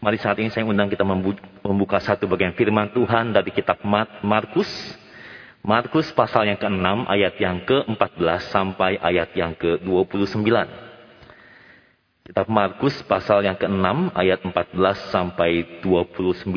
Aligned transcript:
Mari 0.00 0.16
saat 0.16 0.40
ini 0.40 0.48
saya 0.48 0.64
undang 0.64 0.88
kita 0.88 1.04
membuka 1.04 2.00
satu 2.00 2.24
bagian 2.24 2.56
firman 2.56 2.88
Tuhan 2.88 3.36
dari 3.36 3.52
kitab 3.52 3.84
Markus. 4.24 4.68
Markus 5.60 6.08
pasal 6.16 6.48
yang 6.48 6.56
ke-6 6.56 7.04
ayat 7.04 7.36
yang 7.36 7.60
ke-14 7.68 8.48
sampai 8.48 8.96
ayat 8.96 9.28
yang 9.36 9.52
ke-29. 9.60 10.40
Kitab 12.24 12.48
Markus 12.48 12.96
pasal 13.04 13.44
yang 13.44 13.60
ke-6 13.60 14.16
ayat 14.16 14.40
14 14.40 15.12
sampai 15.12 15.84
29. 15.84 16.48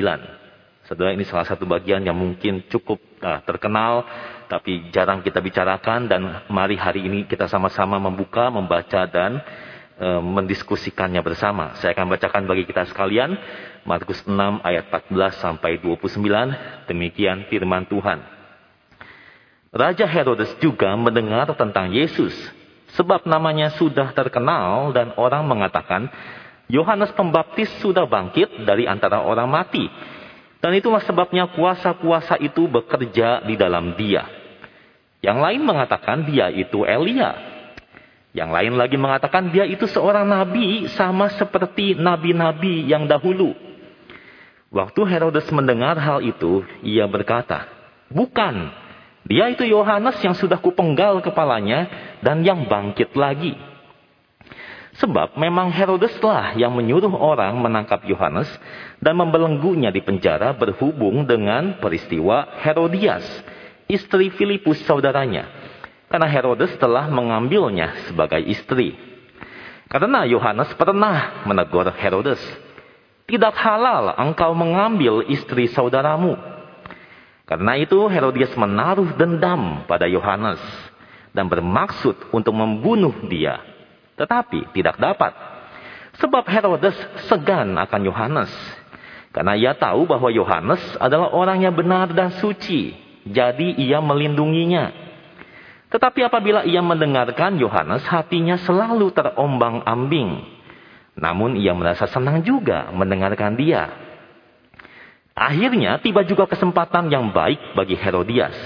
Saudara 0.87 1.11
ini 1.11 1.27
salah 1.27 1.43
satu 1.43 1.67
bagian 1.67 1.99
yang 1.99 2.15
mungkin 2.15 2.63
cukup 2.71 3.03
uh, 3.19 3.43
terkenal 3.43 4.07
tapi 4.47 4.87
jarang 4.95 5.19
kita 5.19 5.43
bicarakan 5.43 6.07
dan 6.07 6.47
mari 6.47 6.79
hari 6.79 7.11
ini 7.11 7.27
kita 7.27 7.51
sama-sama 7.51 7.99
membuka, 7.99 8.47
membaca 8.47 9.03
dan 9.03 9.43
e, 10.03 10.09
mendiskusikannya 10.19 11.23
bersama. 11.23 11.79
Saya 11.79 11.95
akan 11.95 12.11
bacakan 12.11 12.43
bagi 12.43 12.67
kita 12.67 12.83
sekalian 12.91 13.39
Markus 13.87 14.19
6 14.27 14.35
ayat 14.59 14.91
14 14.91 15.39
sampai 15.39 15.79
29. 15.79 16.19
Demikian 16.91 17.47
firman 17.47 17.87
Tuhan. 17.87 18.19
Raja 19.71 20.05
Herodes 20.05 20.51
juga 20.59 20.91
mendengar 20.99 21.47
tentang 21.55 21.89
Yesus 21.95 22.35
sebab 22.93 23.25
namanya 23.25 23.73
sudah 23.73 24.13
terkenal 24.13 24.93
dan 24.93 25.15
orang 25.17 25.47
mengatakan 25.49 26.11
Yohanes 26.69 27.11
Pembaptis 27.17 27.69
sudah 27.81 28.05
bangkit 28.05 28.67
dari 28.67 28.85
antara 28.85 29.23
orang 29.23 29.49
mati. 29.49 29.85
Dan 30.63 30.79
itulah 30.79 31.03
sebabnya 31.03 31.51
kuasa-kuasa 31.51 32.39
itu 32.39 32.71
bekerja 32.71 33.43
di 33.43 33.59
dalam 33.59 33.99
dia. 33.99 34.23
Yang 35.19 35.37
lain 35.43 35.61
mengatakan 35.63 36.23
dia 36.23 36.47
itu 36.51 36.87
Elia. 36.87 37.52
Yang 38.33 38.49
lain 38.49 38.73
lagi 38.81 38.97
mengatakan 38.97 39.53
dia 39.53 39.61
itu 39.69 39.85
seorang 39.85 40.25
nabi 40.25 40.89
sama 40.97 41.29
seperti 41.37 41.93
nabi-nabi 41.93 42.89
yang 42.89 43.05
dahulu. 43.05 43.53
Waktu 44.73 45.05
Herodes 45.05 45.45
mendengar 45.53 45.93
hal 46.01 46.25
itu, 46.25 46.65
ia 46.81 47.05
berkata, 47.05 47.69
Bukan, 48.09 48.73
dia 49.29 49.53
itu 49.53 49.69
Yohanes 49.69 50.17
yang 50.25 50.33
sudah 50.33 50.57
kupenggal 50.57 51.21
kepalanya 51.21 51.85
dan 52.25 52.41
yang 52.41 52.65
bangkit 52.65 53.13
lagi. 53.13 53.53
Sebab 54.97 55.37
memang 55.37 55.69
Herodeslah 55.69 56.57
yang 56.57 56.73
menyuruh 56.73 57.13
orang 57.13 57.53
menangkap 57.61 58.01
Yohanes 58.09 58.49
dan 58.97 59.13
membelenggunya 59.13 59.93
di 59.93 60.01
penjara 60.01 60.57
berhubung 60.57 61.29
dengan 61.29 61.77
peristiwa 61.77 62.49
Herodias, 62.65 63.25
istri 63.85 64.33
Filipus 64.33 64.81
saudaranya 64.89 65.62
karena 66.09 66.27
Herodes 66.29 66.73
telah 66.77 67.09
mengambilnya 67.09 68.09
sebagai 68.09 68.39
istri. 68.43 68.95
Karena 69.89 70.25
Yohanes 70.25 70.73
pernah 70.73 71.45
menegur 71.45 71.85
Herodes, 71.93 72.41
tidak 73.29 73.55
halal 73.55 74.13
engkau 74.19 74.51
mengambil 74.51 75.23
istri 75.29 75.71
saudaramu. 75.71 76.35
Karena 77.43 77.75
itu 77.75 78.07
Herodias 78.07 78.55
menaruh 78.55 79.15
dendam 79.19 79.83
pada 79.83 80.07
Yohanes 80.07 80.59
dan 81.35 81.51
bermaksud 81.51 82.31
untuk 82.31 82.55
membunuh 82.55 83.11
dia. 83.27 83.59
Tetapi 84.15 84.71
tidak 84.71 84.95
dapat. 85.01 85.33
Sebab 86.21 86.45
Herodes 86.45 86.95
segan 87.27 87.75
akan 87.75 88.01
Yohanes. 88.05 88.51
Karena 89.33 89.57
ia 89.57 89.73
tahu 89.73 90.05
bahwa 90.05 90.29
Yohanes 90.29 90.79
adalah 91.01 91.33
orang 91.33 91.65
yang 91.65 91.73
benar 91.73 92.13
dan 92.13 92.37
suci. 92.37 92.93
Jadi 93.25 93.81
ia 93.81 93.97
melindunginya. 93.97 95.02
Tetapi 95.93 96.25
apabila 96.25 96.65
ia 96.65 96.81
mendengarkan 96.81 97.53
Yohanes, 97.61 98.01
hatinya 98.09 98.57
selalu 98.57 99.13
terombang-ambing. 99.13 100.41
Namun 101.13 101.53
ia 101.53 101.77
merasa 101.77 102.09
senang 102.09 102.41
juga 102.41 102.89
mendengarkan 102.89 103.53
dia. 103.53 103.93
Akhirnya 105.37 106.01
tiba 106.01 106.25
juga 106.25 106.49
kesempatan 106.49 107.13
yang 107.13 107.29
baik 107.29 107.77
bagi 107.77 107.93
Herodias. 107.93 108.57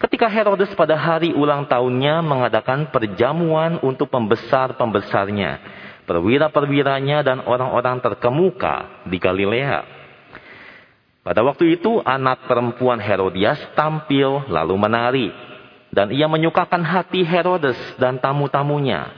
Ketika 0.00 0.32
Herodes 0.32 0.72
pada 0.72 0.96
hari 0.96 1.36
ulang 1.36 1.68
tahunnya 1.68 2.24
mengadakan 2.24 2.88
perjamuan 2.88 3.76
untuk 3.84 4.08
pembesar-pembesarnya, 4.08 5.60
perwira-perwiranya 6.08 7.20
dan 7.20 7.44
orang-orang 7.44 8.00
terkemuka 8.00 9.04
di 9.08 9.20
Galilea. 9.20 9.84
Pada 11.20 11.44
waktu 11.44 11.76
itu 11.80 12.00
anak 12.00 12.48
perempuan 12.48 13.00
Herodias 13.00 13.60
tampil 13.76 14.48
lalu 14.48 14.74
menari 14.76 15.28
dan 15.94 16.10
ia 16.10 16.26
menyukakan 16.26 16.82
hati 16.82 17.22
Herodes 17.22 17.78
dan 17.96 18.18
tamu-tamunya. 18.18 19.12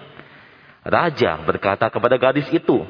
Raja 0.84 1.40
berkata 1.44 1.90
kepada 1.92 2.16
gadis 2.16 2.48
itu, 2.48 2.84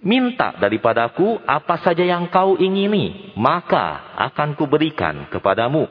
Minta 0.00 0.56
daripadaku 0.56 1.44
apa 1.44 1.76
saja 1.84 2.00
yang 2.00 2.32
kau 2.32 2.56
ingini, 2.56 3.36
maka 3.36 4.16
akan 4.16 4.56
kuberikan 4.56 5.28
kepadamu. 5.28 5.84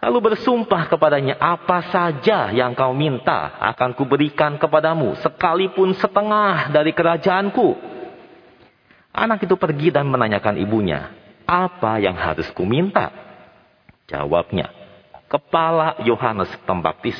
Lalu 0.00 0.32
bersumpah 0.32 0.88
kepadanya, 0.88 1.36
apa 1.36 1.92
saja 1.92 2.48
yang 2.48 2.72
kau 2.72 2.96
minta 2.96 3.60
akan 3.60 3.92
kuberikan 3.92 4.56
kepadamu, 4.56 5.20
sekalipun 5.20 5.92
setengah 6.00 6.72
dari 6.72 6.96
kerajaanku. 6.96 7.76
Anak 9.12 9.44
itu 9.44 9.52
pergi 9.60 9.92
dan 9.92 10.08
menanyakan 10.08 10.56
ibunya, 10.56 11.12
apa 11.44 12.00
yang 12.00 12.16
harus 12.16 12.48
kuminta? 12.56 13.12
Jawabnya, 14.08 14.72
kepala 15.30 16.02
Yohanes 16.02 16.50
Pembaptis. 16.66 17.16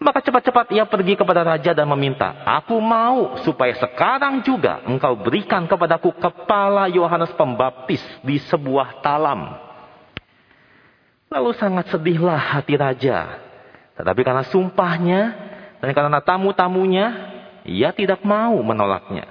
Maka 0.00 0.24
cepat-cepat 0.24 0.72
ia 0.72 0.88
pergi 0.88 1.12
kepada 1.16 1.44
raja 1.44 1.76
dan 1.76 1.84
meminta, 1.92 2.40
Aku 2.44 2.80
mau 2.80 3.36
supaya 3.44 3.76
sekarang 3.76 4.40
juga 4.40 4.80
engkau 4.88 5.12
berikan 5.16 5.68
kepadaku 5.68 6.12
kepala 6.16 6.88
Yohanes 6.88 7.32
Pembaptis 7.36 8.00
di 8.24 8.40
sebuah 8.48 9.00
talam. 9.04 9.56
Lalu 11.28 11.50
sangat 11.56 11.92
sedihlah 11.92 12.36
hati 12.36 12.80
raja. 12.80 13.44
Tetapi 13.96 14.20
karena 14.24 14.44
sumpahnya 14.48 15.20
dan 15.84 15.92
karena 15.92 16.20
tamu-tamunya, 16.24 17.06
ia 17.68 17.92
tidak 17.92 18.24
mau 18.24 18.56
menolaknya. 18.64 19.28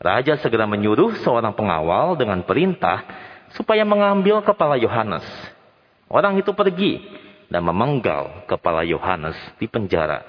Raja 0.00 0.40
segera 0.40 0.64
menyuruh 0.64 1.20
seorang 1.20 1.52
pengawal 1.52 2.16
dengan 2.16 2.40
perintah 2.40 3.04
supaya 3.52 3.84
mengambil 3.84 4.40
kepala 4.40 4.80
Yohanes 4.80 5.26
Orang 6.08 6.40
itu 6.40 6.56
pergi 6.56 7.04
dan 7.52 7.64
memenggal 7.64 8.48
kepala 8.48 8.84
Yohanes 8.84 9.36
di 9.60 9.68
penjara. 9.68 10.24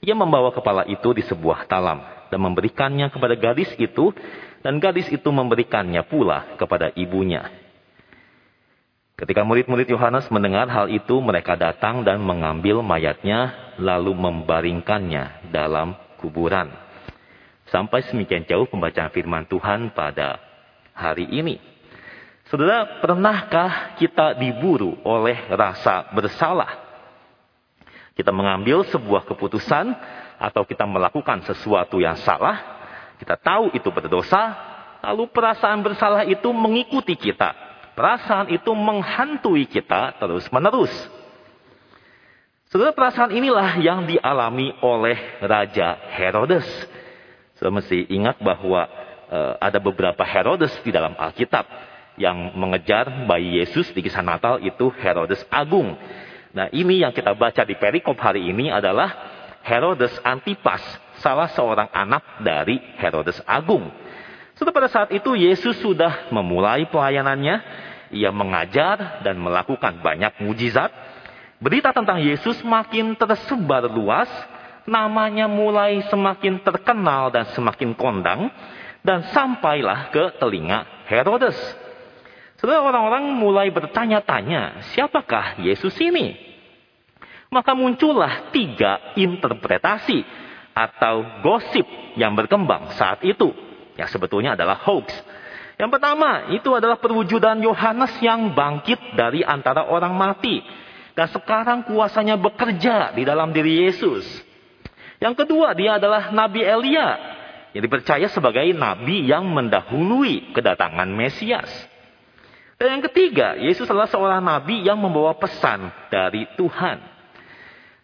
Ia 0.00 0.16
membawa 0.16 0.52
kepala 0.52 0.88
itu 0.88 1.12
di 1.12 1.20
sebuah 1.24 1.68
talam 1.68 2.00
dan 2.32 2.40
memberikannya 2.40 3.12
kepada 3.12 3.36
gadis 3.36 3.68
itu 3.76 4.12
dan 4.64 4.80
gadis 4.80 5.08
itu 5.12 5.28
memberikannya 5.28 6.00
pula 6.08 6.56
kepada 6.56 6.92
ibunya. 6.96 7.48
Ketika 9.20 9.44
murid-murid 9.44 9.84
Yohanes 9.92 10.32
mendengar 10.32 10.64
hal 10.72 10.88
itu, 10.88 11.20
mereka 11.20 11.52
datang 11.52 12.00
dan 12.00 12.24
mengambil 12.24 12.80
mayatnya 12.80 13.52
lalu 13.76 14.16
membaringkannya 14.16 15.52
dalam 15.52 15.92
kuburan. 16.16 16.72
Sampai 17.68 18.00
semikian 18.08 18.48
jauh 18.48 18.64
pembacaan 18.64 19.12
firman 19.12 19.44
Tuhan 19.44 19.92
pada 19.92 20.40
hari 20.96 21.28
ini. 21.28 21.69
Saudara, 22.50 22.98
pernahkah 22.98 23.94
kita 23.94 24.34
diburu 24.34 24.98
oleh 25.06 25.38
rasa 25.54 26.10
bersalah? 26.10 26.82
Kita 28.18 28.34
mengambil 28.34 28.82
sebuah 28.90 29.22
keputusan 29.22 29.94
atau 30.34 30.66
kita 30.66 30.82
melakukan 30.82 31.46
sesuatu 31.46 32.02
yang 32.02 32.18
salah, 32.18 32.58
kita 33.22 33.38
tahu 33.38 33.70
itu 33.70 33.86
berdosa, 33.94 34.50
lalu 34.98 35.30
perasaan 35.30 35.78
bersalah 35.78 36.26
itu 36.26 36.50
mengikuti 36.50 37.14
kita. 37.14 37.54
Perasaan 37.94 38.50
itu 38.50 38.74
menghantui 38.74 39.70
kita 39.70 40.18
terus-menerus. 40.18 40.90
Saudara, 42.66 42.90
perasaan 42.90 43.30
inilah 43.30 43.78
yang 43.78 44.10
dialami 44.10 44.74
oleh 44.82 45.38
Raja 45.38 46.02
Herodes. 46.18 46.66
Saudara 47.54 47.78
mesti 47.78 48.10
ingat 48.10 48.42
bahwa 48.42 48.90
e, 49.30 49.38
ada 49.62 49.78
beberapa 49.78 50.22
Herodes 50.26 50.74
di 50.82 50.90
dalam 50.90 51.14
Alkitab 51.14 51.89
yang 52.18 52.56
mengejar 52.58 53.28
bayi 53.28 53.62
Yesus 53.62 53.92
di 53.94 54.00
kisah 54.02 54.24
Natal 54.24 54.58
itu 54.62 54.90
Herodes 54.98 55.44
Agung. 55.52 55.94
Nah 56.50 56.66
ini 56.74 57.02
yang 57.04 57.14
kita 57.14 57.36
baca 57.36 57.62
di 57.62 57.78
perikop 57.78 58.18
hari 58.18 58.50
ini 58.50 58.72
adalah 58.72 59.38
Herodes 59.62 60.16
Antipas, 60.24 60.82
salah 61.20 61.46
seorang 61.52 61.92
anak 61.92 62.42
dari 62.42 62.80
Herodes 62.98 63.38
Agung. 63.46 63.86
Setelah 64.56 64.76
pada 64.76 64.88
saat 64.92 65.10
itu 65.14 65.36
Yesus 65.36 65.78
sudah 65.80 66.28
memulai 66.32 66.84
pelayanannya, 66.88 67.56
ia 68.10 68.28
mengajar 68.34 69.22
dan 69.22 69.38
melakukan 69.38 70.02
banyak 70.02 70.36
mujizat. 70.42 70.90
Berita 71.60 71.92
tentang 71.92 72.20
Yesus 72.20 72.60
makin 72.64 73.14
tersebar 73.16 73.86
luas, 73.88 74.28
namanya 74.88 75.46
mulai 75.46 76.02
semakin 76.08 76.60
terkenal 76.60 77.30
dan 77.30 77.48
semakin 77.52 77.92
kondang, 77.96 78.48
dan 79.00 79.24
sampailah 79.32 80.12
ke 80.12 80.36
telinga 80.40 80.84
Herodes. 81.08 81.56
Setelah 82.60 82.84
orang-orang 82.84 83.24
mulai 83.40 83.72
bertanya-tanya, 83.72 84.84
siapakah 84.92 85.56
Yesus 85.64 85.96
ini? 85.96 86.36
Maka 87.48 87.72
muncullah 87.72 88.52
tiga 88.52 89.16
interpretasi 89.16 90.20
atau 90.76 91.40
gosip 91.40 91.88
yang 92.20 92.36
berkembang 92.36 92.92
saat 93.00 93.24
itu. 93.24 93.72
yang 93.96 94.08
sebetulnya 94.08 94.56
adalah 94.56 94.80
hoax. 94.80 95.12
Yang 95.76 95.96
pertama, 95.96 96.52
itu 96.52 96.72
adalah 96.72 96.96
perwujudan 97.00 97.60
Yohanes 97.60 98.16
yang 98.20 98.52
bangkit 98.52 99.16
dari 99.16 99.44
antara 99.44 99.88
orang 99.88 100.12
mati. 100.16 100.60
Dan 101.12 101.28
sekarang 101.28 101.84
kuasanya 101.84 102.40
bekerja 102.40 103.12
di 103.12 103.28
dalam 103.28 103.52
diri 103.52 103.88
Yesus. 103.88 104.24
Yang 105.20 105.44
kedua, 105.44 105.76
dia 105.76 106.00
adalah 106.00 106.32
Nabi 106.32 106.64
Elia. 106.64 107.08
Yang 107.76 107.82
dipercaya 107.88 108.28
sebagai 108.32 108.72
Nabi 108.72 109.28
yang 109.28 109.48
mendahului 109.48 110.52
kedatangan 110.56 111.08
Mesias. 111.12 111.89
Dan 112.80 112.96
yang 112.96 113.04
ketiga, 113.12 113.60
Yesus 113.60 113.84
adalah 113.84 114.08
seorang 114.08 114.40
Nabi 114.40 114.80
yang 114.80 114.96
membawa 114.96 115.36
pesan 115.36 115.92
dari 116.08 116.48
Tuhan. 116.56 116.96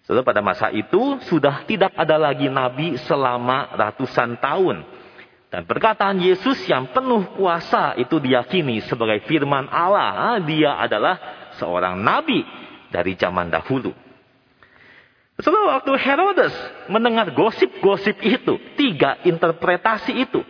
Saudara 0.05 0.20
pada 0.20 0.44
masa 0.44 0.69
itu 0.69 1.17
sudah 1.25 1.64
tidak 1.64 1.96
ada 1.96 2.20
lagi 2.20 2.52
Nabi 2.52 3.00
selama 3.08 3.73
ratusan 3.73 4.37
tahun. 4.37 4.84
Dan 5.49 5.64
perkataan 5.64 6.20
Yesus 6.20 6.61
yang 6.69 6.93
penuh 6.93 7.25
kuasa 7.40 7.96
itu 7.96 8.20
diyakini 8.20 8.84
sebagai 8.84 9.25
firman 9.25 9.64
Allah. 9.73 10.37
Dia 10.44 10.76
adalah 10.76 11.17
seorang 11.56 11.96
Nabi 11.96 12.44
dari 12.93 13.17
zaman 13.17 13.49
dahulu. 13.49 13.96
Setelah 15.40 15.81
waktu 15.81 15.93
Herodes 15.96 16.52
mendengar 16.93 17.32
gosip-gosip 17.32 18.20
itu, 18.20 18.61
tiga 18.76 19.25
interpretasi 19.25 20.12
itu, 20.20 20.44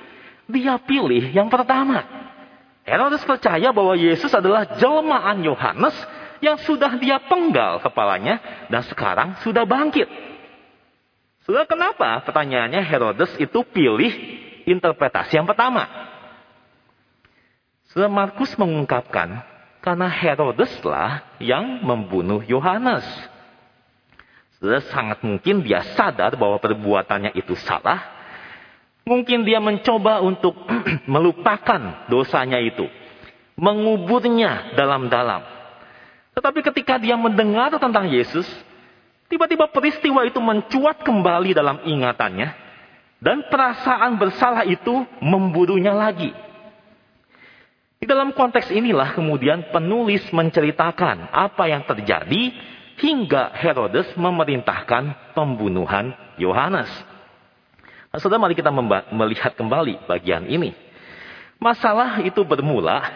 dia 0.50 0.82
pilih 0.82 1.30
yang 1.30 1.46
pertama. 1.46 2.15
Herodes 2.86 3.26
percaya 3.26 3.74
bahwa 3.74 3.98
Yesus 3.98 4.30
adalah 4.30 4.78
jelmaan 4.78 5.42
Yohanes 5.42 5.92
yang 6.38 6.54
sudah 6.62 6.94
dia 7.02 7.18
penggal 7.18 7.82
kepalanya 7.82 8.38
dan 8.70 8.86
sekarang 8.86 9.34
sudah 9.42 9.66
bangkit. 9.66 10.06
Sudah 11.42 11.66
kenapa? 11.66 12.22
Pertanyaannya 12.22 12.82
Herodes 12.86 13.34
itu 13.42 13.62
pilih 13.66 14.10
interpretasi 14.70 15.38
yang 15.38 15.46
pertama. 15.46 15.86
Sudah 17.90 18.10
Markus 18.10 18.54
mengungkapkan 18.58 19.42
karena 19.82 20.08
Herodeslah 20.10 21.38
yang 21.38 21.82
membunuh 21.86 22.42
Yohanes. 22.42 23.06
Sudah 24.58 24.82
sangat 24.90 25.22
mungkin 25.22 25.62
dia 25.62 25.86
sadar 25.94 26.34
bahwa 26.34 26.58
perbuatannya 26.58 27.34
itu 27.38 27.54
salah. 27.54 28.15
Mungkin 29.06 29.46
dia 29.46 29.62
mencoba 29.62 30.18
untuk 30.18 30.58
melupakan 31.14 32.10
dosanya 32.10 32.58
itu. 32.58 32.90
Menguburnya 33.54 34.74
dalam-dalam. 34.74 35.46
Tetapi 36.34 36.60
ketika 36.60 36.98
dia 36.98 37.14
mendengar 37.14 37.70
tentang 37.78 38.10
Yesus, 38.10 38.44
tiba-tiba 39.30 39.70
peristiwa 39.70 40.26
itu 40.26 40.42
mencuat 40.42 41.06
kembali 41.06 41.54
dalam 41.54 41.86
ingatannya. 41.86 42.50
Dan 43.22 43.46
perasaan 43.46 44.18
bersalah 44.18 44.66
itu 44.66 45.06
memburunya 45.22 45.94
lagi. 45.94 46.34
Di 47.96 48.04
dalam 48.04 48.34
konteks 48.34 48.74
inilah 48.74 49.16
kemudian 49.16 49.70
penulis 49.72 50.26
menceritakan 50.34 51.32
apa 51.32 51.64
yang 51.70 51.86
terjadi 51.88 52.52
hingga 53.00 53.54
Herodes 53.56 54.12
memerintahkan 54.18 55.32
pembunuhan 55.32 56.12
Yohanes. 56.36 57.15
Nah, 58.16 58.24
saudara, 58.24 58.40
mari 58.40 58.56
kita 58.56 58.72
melihat 59.12 59.52
kembali 59.52 60.08
bagian 60.08 60.48
ini. 60.48 60.72
Masalah 61.60 62.24
itu 62.24 62.40
bermula 62.48 63.12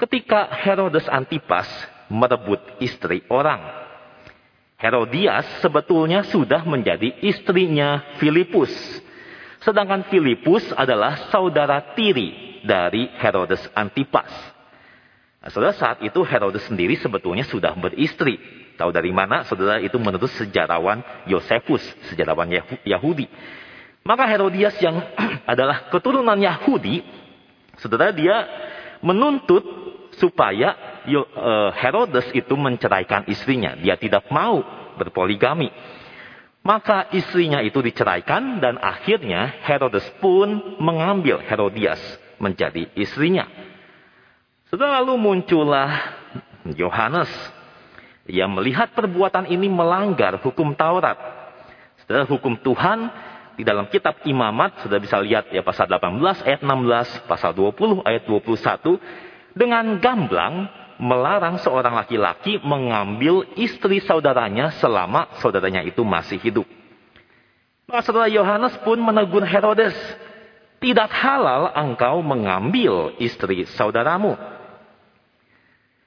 ketika 0.00 0.48
Herodes 0.64 1.04
Antipas 1.12 1.68
merebut 2.08 2.56
istri 2.80 3.20
orang. 3.28 3.60
Herodias 4.80 5.44
sebetulnya 5.60 6.24
sudah 6.24 6.64
menjadi 6.64 7.20
istrinya 7.20 8.16
Filipus. 8.16 8.72
Sedangkan 9.60 10.08
Filipus 10.08 10.64
adalah 10.72 11.28
saudara 11.28 11.92
tiri 11.92 12.64
dari 12.64 13.12
Herodes 13.20 13.60
Antipas. 13.76 14.32
Nah, 15.44 15.52
saudara, 15.52 15.76
saat 15.76 16.00
itu 16.00 16.24
Herodes 16.24 16.64
sendiri 16.64 16.96
sebetulnya 16.96 17.44
sudah 17.44 17.76
beristri. 17.76 18.40
Tahu 18.80 18.88
dari 18.88 19.12
mana? 19.12 19.44
Saudara 19.44 19.84
itu 19.84 20.00
menurut 20.00 20.32
sejarawan 20.32 21.28
Yosefus, 21.28 21.84
sejarawan 22.08 22.48
Yahudi. 22.88 23.28
Maka 24.04 24.24
Herodias 24.26 24.76
yang 24.80 24.96
adalah 25.52 25.88
keturunan 25.92 26.36
Yahudi, 26.36 27.04
saudara 27.76 28.12
dia 28.12 28.48
menuntut 29.04 29.62
supaya 30.16 31.00
e, 31.04 31.20
Herodes 31.80 32.28
itu 32.36 32.52
menceraikan 32.56 33.24
istrinya. 33.28 33.76
Dia 33.76 33.96
tidak 33.96 34.28
mau 34.28 34.60
berpoligami. 34.96 35.72
Maka 36.60 37.08
istrinya 37.16 37.64
itu 37.64 37.80
diceraikan 37.80 38.60
dan 38.60 38.76
akhirnya 38.76 39.64
Herodes 39.64 40.04
pun 40.20 40.76
mengambil 40.76 41.40
Herodias 41.40 42.00
menjadi 42.36 42.84
istrinya. 42.92 43.48
Setelah 44.68 45.00
lalu 45.00 45.16
muncullah 45.16 45.88
Yohanes 46.76 47.32
yang 48.28 48.52
melihat 48.52 48.92
perbuatan 48.92 49.48
ini 49.48 49.72
melanggar 49.72 50.36
hukum 50.44 50.76
Taurat. 50.76 51.16
Setelah 52.04 52.28
hukum 52.28 52.60
Tuhan 52.60 53.08
di 53.60 53.62
dalam 53.68 53.92
kitab 53.92 54.24
Imamat 54.24 54.80
sudah 54.80 54.96
bisa 54.96 55.20
lihat 55.20 55.52
ya 55.52 55.60
pasal 55.60 55.84
18 55.84 56.16
ayat 56.48 56.64
16, 56.64 57.28
pasal 57.28 57.52
20 57.52 58.08
ayat 58.08 58.24
21 58.24 58.96
dengan 59.52 59.84
gamblang 60.00 60.64
melarang 60.96 61.60
seorang 61.60 61.92
laki-laki 61.92 62.56
mengambil 62.64 63.44
istri 63.60 64.00
saudaranya 64.00 64.72
selama 64.80 65.28
saudaranya 65.44 65.84
itu 65.84 66.00
masih 66.00 66.40
hidup. 66.40 66.64
Maka 67.84 68.00
saudara 68.00 68.32
Yohanes 68.32 68.80
pun 68.80 68.96
menegur 68.96 69.44
Herodes, 69.44 69.92
tidak 70.80 71.12
halal 71.12 71.68
engkau 71.76 72.24
mengambil 72.24 73.12
istri 73.20 73.68
saudaramu. 73.76 74.40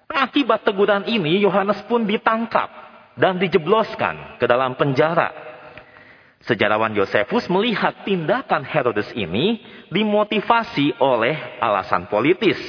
Akibat 0.09 0.65
teguran 0.65 1.05
ini, 1.05 1.38
Yohanes 1.41 1.85
pun 1.85 2.05
ditangkap 2.09 2.69
dan 3.13 3.38
dijebloskan 3.38 4.41
ke 4.41 4.45
dalam 4.50 4.73
penjara. 4.73 5.52
Sejarawan 6.44 6.92
Yosefus 6.92 7.48
melihat 7.48 8.04
tindakan 8.04 8.68
Herodes 8.68 9.07
ini 9.16 9.63
dimotivasi 9.88 11.00
oleh 11.00 11.40
alasan 11.63 12.12
politis. 12.12 12.60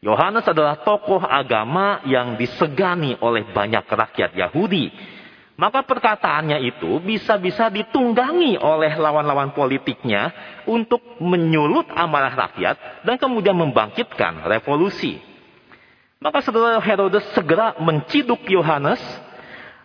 Yohanes 0.00 0.48
adalah 0.48 0.80
tokoh 0.80 1.20
agama 1.20 2.00
yang 2.08 2.34
disegani 2.40 3.14
oleh 3.20 3.44
banyak 3.52 3.84
rakyat 3.86 4.34
Yahudi. 4.34 4.88
Maka 5.52 5.84
perkataannya 5.84 6.58
itu 6.64 6.98
bisa-bisa 7.04 7.68
ditunggangi 7.68 8.56
oleh 8.56 8.96
lawan-lawan 8.96 9.52
politiknya 9.52 10.32
untuk 10.64 10.98
menyulut 11.20 11.86
amarah 11.92 12.34
rakyat 12.34 13.04
dan 13.04 13.20
kemudian 13.20 13.54
membangkitkan 13.54 14.48
revolusi. 14.48 15.20
Maka 16.18 16.40
saudara 16.40 16.80
Herodes 16.80 17.22
segera 17.36 17.76
menciduk 17.78 18.42
Yohanes 18.48 18.98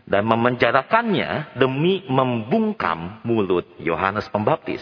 dan 0.08 0.24
memenjarakannya 0.24 1.60
demi 1.60 2.08
membungkam 2.08 3.20
mulut 3.28 3.68
Yohanes 3.84 4.26
Pembaptis. 4.32 4.82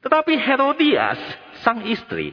Tetapi 0.00 0.32
Herodias, 0.40 1.20
sang 1.60 1.84
istri, 1.84 2.32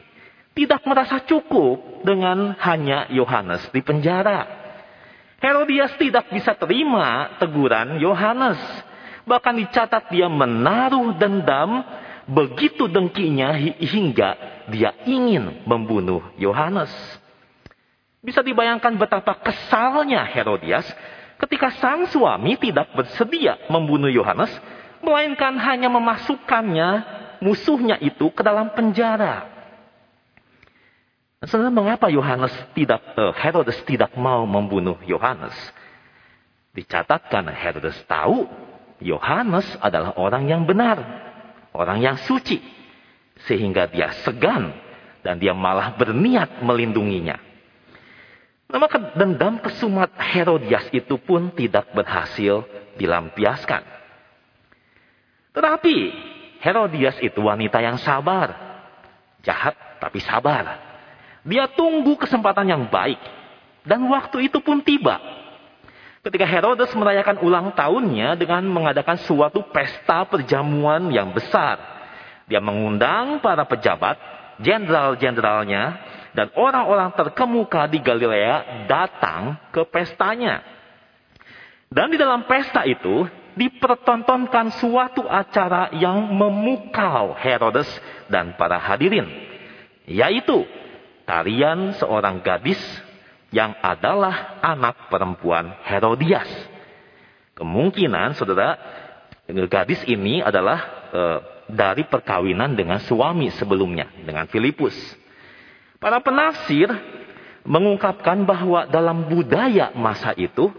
tidak 0.56 0.82
merasa 0.88 1.20
cukup 1.28 2.00
dengan 2.00 2.56
hanya 2.64 3.12
Yohanes 3.12 3.68
di 3.68 3.84
penjara. 3.84 4.48
Herodias 5.38 5.94
tidak 6.00 6.32
bisa 6.32 6.56
terima 6.56 7.36
teguran 7.36 8.00
Yohanes. 8.00 8.58
Bahkan 9.28 9.54
dicatat 9.68 10.08
dia 10.08 10.26
menaruh 10.32 11.12
dendam 11.20 11.84
begitu 12.24 12.88
dengkinya 12.88 13.52
hingga 13.76 14.30
dia 14.72 14.96
ingin 15.04 15.62
membunuh 15.68 16.24
Yohanes. 16.40 16.90
Bisa 18.18 18.42
dibayangkan 18.42 18.98
betapa 18.98 19.36
kesalnya 19.44 20.26
Herodias 20.26 20.88
ketika 21.38 21.72
sang 21.78 22.06
suami 22.10 22.58
tidak 22.58 22.90
bersedia 22.94 23.56
membunuh 23.70 24.10
Yohanes, 24.10 24.50
melainkan 25.00 25.54
hanya 25.58 25.86
memasukkannya 25.88 26.88
musuhnya 27.38 27.96
itu 28.02 28.30
ke 28.34 28.42
dalam 28.42 28.74
penjara. 28.74 29.46
Sebenarnya 31.38 31.74
mengapa 31.74 32.10
Yohanes 32.10 32.50
tidak 32.74 32.98
uh, 33.14 33.30
Herodes 33.30 33.78
tidak 33.86 34.10
mau 34.18 34.42
membunuh 34.42 34.98
Yohanes? 35.06 35.54
Dicatatkan 36.74 37.46
Herodes 37.46 37.94
tahu 38.10 38.50
Yohanes 38.98 39.66
adalah 39.78 40.18
orang 40.18 40.50
yang 40.50 40.66
benar, 40.66 40.98
orang 41.70 42.02
yang 42.02 42.18
suci, 42.18 42.58
sehingga 43.46 43.86
dia 43.86 44.10
segan 44.26 44.74
dan 45.22 45.38
dia 45.38 45.54
malah 45.54 45.94
berniat 45.94 46.58
melindunginya. 46.58 47.47
Nah, 48.68 48.76
maka 48.76 49.00
dendam 49.16 49.56
kesumat 49.64 50.12
Herodias 50.20 50.92
itu 50.92 51.16
pun 51.16 51.48
tidak 51.56 51.88
berhasil 51.96 52.68
dilampiaskan. 53.00 53.80
Tetapi 55.56 55.96
Herodias 56.60 57.16
itu 57.24 57.40
wanita 57.40 57.80
yang 57.80 57.96
sabar. 57.96 58.52
Jahat 59.40 59.72
tapi 59.96 60.20
sabar. 60.20 60.84
Dia 61.48 61.64
tunggu 61.72 62.20
kesempatan 62.20 62.68
yang 62.68 62.84
baik. 62.92 63.16
Dan 63.88 64.04
waktu 64.12 64.52
itu 64.52 64.60
pun 64.60 64.84
tiba. 64.84 65.16
Ketika 66.20 66.44
Herodes 66.44 66.92
merayakan 66.92 67.40
ulang 67.40 67.72
tahunnya 67.72 68.36
dengan 68.36 68.60
mengadakan 68.68 69.16
suatu 69.24 69.64
pesta 69.72 70.28
perjamuan 70.28 71.08
yang 71.08 71.32
besar. 71.32 71.80
Dia 72.52 72.60
mengundang 72.60 73.40
para 73.40 73.64
pejabat, 73.64 74.20
jenderal-jenderalnya, 74.60 75.96
dan 76.36 76.52
orang-orang 76.56 77.12
terkemuka 77.16 77.88
di 77.88 77.98
Galilea 78.00 78.86
datang 78.88 79.56
ke 79.72 79.84
pestanya. 79.88 80.60
Dan 81.88 82.12
di 82.12 82.20
dalam 82.20 82.44
pesta 82.44 82.84
itu 82.84 83.24
dipertontonkan 83.56 84.76
suatu 84.78 85.24
acara 85.24 85.90
yang 85.96 86.30
memukau 86.30 87.32
Herodes 87.34 87.88
dan 88.28 88.54
para 88.54 88.76
hadirin, 88.76 89.26
yaitu 90.04 90.68
tarian 91.24 91.96
seorang 91.96 92.44
gadis 92.44 92.78
yang 93.48 93.72
adalah 93.80 94.60
anak 94.60 95.08
perempuan 95.08 95.72
Herodias. 95.84 96.48
Kemungkinan 97.56 98.38
saudara 98.38 98.78
gadis 99.48 100.04
ini 100.06 100.44
adalah 100.44 100.78
e, 101.10 101.22
dari 101.72 102.04
perkawinan 102.06 102.76
dengan 102.76 103.00
suami 103.02 103.50
sebelumnya 103.56 104.12
dengan 104.22 104.46
Filipus. 104.46 104.94
Para 105.98 106.22
penafsir 106.22 106.86
mengungkapkan 107.66 108.46
bahwa 108.46 108.86
dalam 108.86 109.26
budaya 109.26 109.90
masa 109.98 110.30
itu 110.38 110.70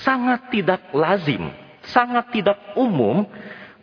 sangat 0.00 0.48
tidak 0.48 0.80
lazim, 0.96 1.52
sangat 1.92 2.32
tidak 2.32 2.58
umum 2.72 3.28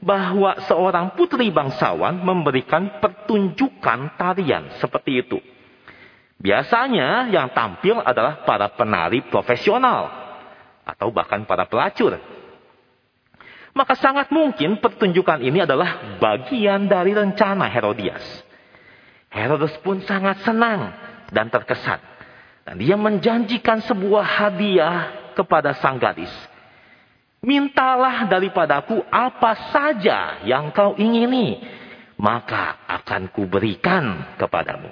bahwa 0.03 0.59
seorang 0.67 1.15
putri 1.15 1.47
bangsawan 1.53 2.19
memberikan 2.19 2.99
pertunjukan 2.99 4.19
tarian 4.19 4.67
seperti 4.83 5.23
itu. 5.23 5.39
Biasanya 6.43 7.31
yang 7.31 7.55
tampil 7.55 8.03
adalah 8.03 8.43
para 8.43 8.67
penari 8.75 9.23
profesional 9.23 10.11
atau 10.83 11.07
bahkan 11.15 11.47
para 11.47 11.63
pelacur. 11.63 12.19
Maka 13.73 13.95
sangat 13.97 14.29
mungkin 14.29 14.77
pertunjukan 14.83 15.39
ini 15.39 15.63
adalah 15.63 16.19
bagian 16.19 16.85
dari 16.91 17.15
rencana 17.15 17.71
Herodias. 17.71 18.42
Herodes 19.33 19.73
pun 19.81 19.97
sangat 20.05 20.45
senang 20.45 20.93
dan 21.33 21.49
terkesan. 21.49 21.97
Dan 22.63 22.79
dia 22.79 22.95
menjanjikan 22.95 23.81
sebuah 23.83 24.23
hadiah 24.23 24.95
kepada 25.33 25.73
sang 25.81 25.97
gadis. 25.97 26.31
Mintalah 27.43 28.23
daripadaku 28.29 29.03
apa 29.11 29.73
saja 29.73 30.39
yang 30.47 30.71
kau 30.71 30.95
ingini, 30.95 31.59
maka 32.15 32.87
akan 32.87 33.27
kuberikan 33.35 34.37
kepadamu. 34.39 34.87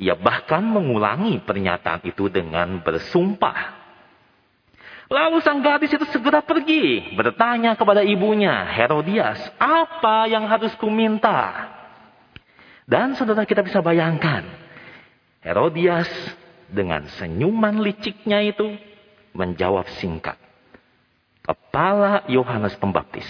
Ia 0.00 0.16
bahkan 0.16 0.64
mengulangi 0.64 1.44
pernyataan 1.44 2.00
itu 2.08 2.32
dengan 2.32 2.80
bersumpah. 2.80 3.76
Lalu 5.12 5.44
sang 5.44 5.60
gadis 5.60 5.92
itu 5.92 6.06
segera 6.08 6.40
pergi, 6.40 7.12
bertanya 7.18 7.76
kepada 7.76 8.00
ibunya, 8.00 8.64
Herodias, 8.64 9.42
apa 9.60 10.24
yang 10.24 10.48
harus 10.48 10.72
kuminta? 10.80 11.79
Dan 12.90 13.14
saudara 13.14 13.46
kita 13.46 13.62
bisa 13.62 13.78
bayangkan, 13.78 14.42
Herodias 15.46 16.10
dengan 16.66 17.06
senyuman 17.22 17.78
liciknya 17.78 18.42
itu 18.42 18.66
menjawab 19.30 19.86
singkat. 20.02 20.34
Kepala 21.46 22.26
Yohanes 22.26 22.74
Pembaptis. 22.82 23.26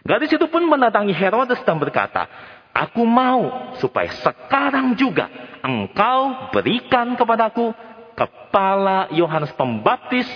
Gadis 0.00 0.32
itu 0.32 0.48
pun 0.48 0.64
mendatangi 0.64 1.12
Herodes 1.12 1.60
dan 1.68 1.76
berkata, 1.76 2.24
Aku 2.72 3.04
mau 3.04 3.72
supaya 3.84 4.08
sekarang 4.24 4.96
juga 4.96 5.28
engkau 5.60 6.52
berikan 6.56 7.16
kepadaku 7.20 7.72
kepala 8.16 9.12
Yohanes 9.12 9.52
Pembaptis 9.56 10.28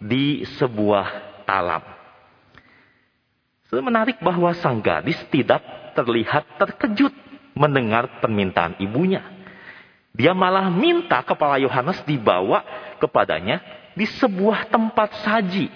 di 0.00 0.48
sebuah 0.56 1.44
talam. 1.44 1.91
Menarik 3.72 4.20
bahwa 4.20 4.52
sang 4.60 4.84
gadis 4.84 5.16
tidak 5.32 5.64
terlihat 5.96 6.44
terkejut 6.60 7.16
mendengar 7.56 8.20
permintaan 8.20 8.76
ibunya. 8.76 9.24
Dia 10.12 10.36
malah 10.36 10.68
minta 10.68 11.24
kepala 11.24 11.56
Yohanes 11.56 12.04
dibawa 12.04 12.60
kepadanya 13.00 13.64
di 13.96 14.04
sebuah 14.04 14.68
tempat 14.68 15.24
saji, 15.24 15.72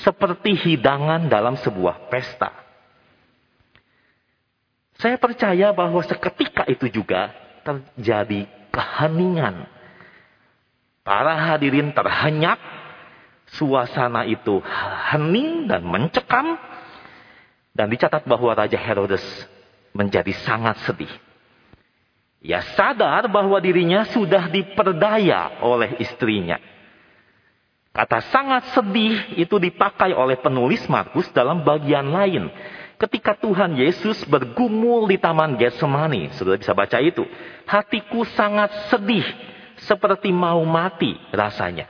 seperti 0.00 0.56
hidangan 0.56 1.28
dalam 1.28 1.56
sebuah 1.60 2.08
pesta. 2.08 2.48
Saya 4.96 5.20
percaya 5.20 5.70
bahwa 5.76 6.00
seketika 6.02 6.64
itu 6.64 6.88
juga 6.88 7.30
terjadi 7.62 8.48
keheningan. 8.72 9.68
Para 11.04 11.36
hadirin 11.36 11.92
terhenyak, 11.92 12.58
suasana 13.52 14.28
itu 14.28 14.60
hening 15.12 15.70
dan 15.70 15.86
mencekam, 15.86 16.56
dan 17.78 17.86
dicatat 17.86 18.26
bahwa 18.26 18.50
Raja 18.58 18.74
Herodes 18.74 19.22
menjadi 19.94 20.34
sangat 20.42 20.82
sedih. 20.82 21.10
Ia 22.42 22.58
sadar 22.74 23.30
bahwa 23.30 23.62
dirinya 23.62 24.02
sudah 24.10 24.50
diperdaya 24.50 25.62
oleh 25.62 25.94
istrinya. 26.02 26.58
Kata 27.94 28.18
sangat 28.34 28.74
sedih 28.74 29.38
itu 29.38 29.62
dipakai 29.62 30.10
oleh 30.10 30.38
penulis 30.38 30.82
Markus 30.90 31.30
dalam 31.30 31.62
bagian 31.62 32.10
lain. 32.10 32.50
Ketika 32.98 33.38
Tuhan 33.38 33.78
Yesus 33.78 34.26
bergumul 34.26 35.06
di 35.06 35.18
taman 35.18 35.54
Getsemani. 35.54 36.34
Sudah 36.34 36.58
bisa 36.58 36.74
baca 36.74 36.98
itu. 36.98 37.22
Hatiku 37.62 38.26
sangat 38.34 38.90
sedih. 38.90 39.26
Seperti 39.86 40.34
mau 40.34 40.62
mati 40.66 41.14
rasanya. 41.30 41.86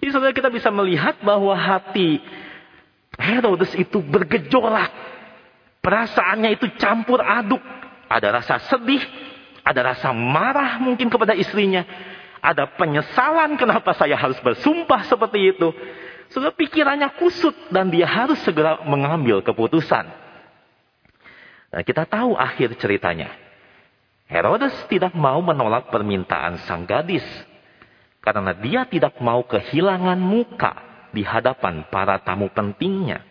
Jadi 0.00 0.08
saudara 0.12 0.32
kita 0.32 0.48
bisa 0.48 0.72
melihat 0.72 1.20
bahwa 1.20 1.52
hati 1.52 2.20
Herodes 3.18 3.74
itu 3.74 3.98
bergejolak. 3.98 4.94
Perasaannya 5.82 6.54
itu 6.54 6.70
campur 6.78 7.18
aduk. 7.18 7.60
Ada 8.08 8.40
rasa 8.40 8.54
sedih, 8.70 9.02
ada 9.66 9.92
rasa 9.92 10.14
marah 10.14 10.78
mungkin 10.78 11.10
kepada 11.10 11.34
istrinya. 11.34 11.82
Ada 12.38 12.70
penyesalan 12.78 13.58
kenapa 13.58 13.92
saya 13.98 14.14
harus 14.14 14.38
bersumpah 14.38 15.02
seperti 15.10 15.58
itu. 15.58 15.68
Sudah 16.30 16.54
pikirannya 16.54 17.18
kusut 17.18 17.52
dan 17.74 17.90
dia 17.90 18.06
harus 18.06 18.38
segera 18.46 18.80
mengambil 18.86 19.42
keputusan. 19.42 20.06
Nah, 21.68 21.82
kita 21.84 22.06
tahu 22.08 22.38
akhir 22.38 22.78
ceritanya. 22.80 23.34
Herodes 24.28 24.76
tidak 24.92 25.16
mau 25.16 25.40
menolak 25.42 25.90
permintaan 25.90 26.62
sang 26.64 26.86
gadis. 26.86 27.24
Karena 28.22 28.52
dia 28.52 28.84
tidak 28.84 29.16
mau 29.24 29.40
kehilangan 29.40 30.20
muka 30.20 30.87
di 31.18 31.26
hadapan 31.26 31.82
para 31.90 32.22
tamu 32.22 32.46
pentingnya. 32.46 33.26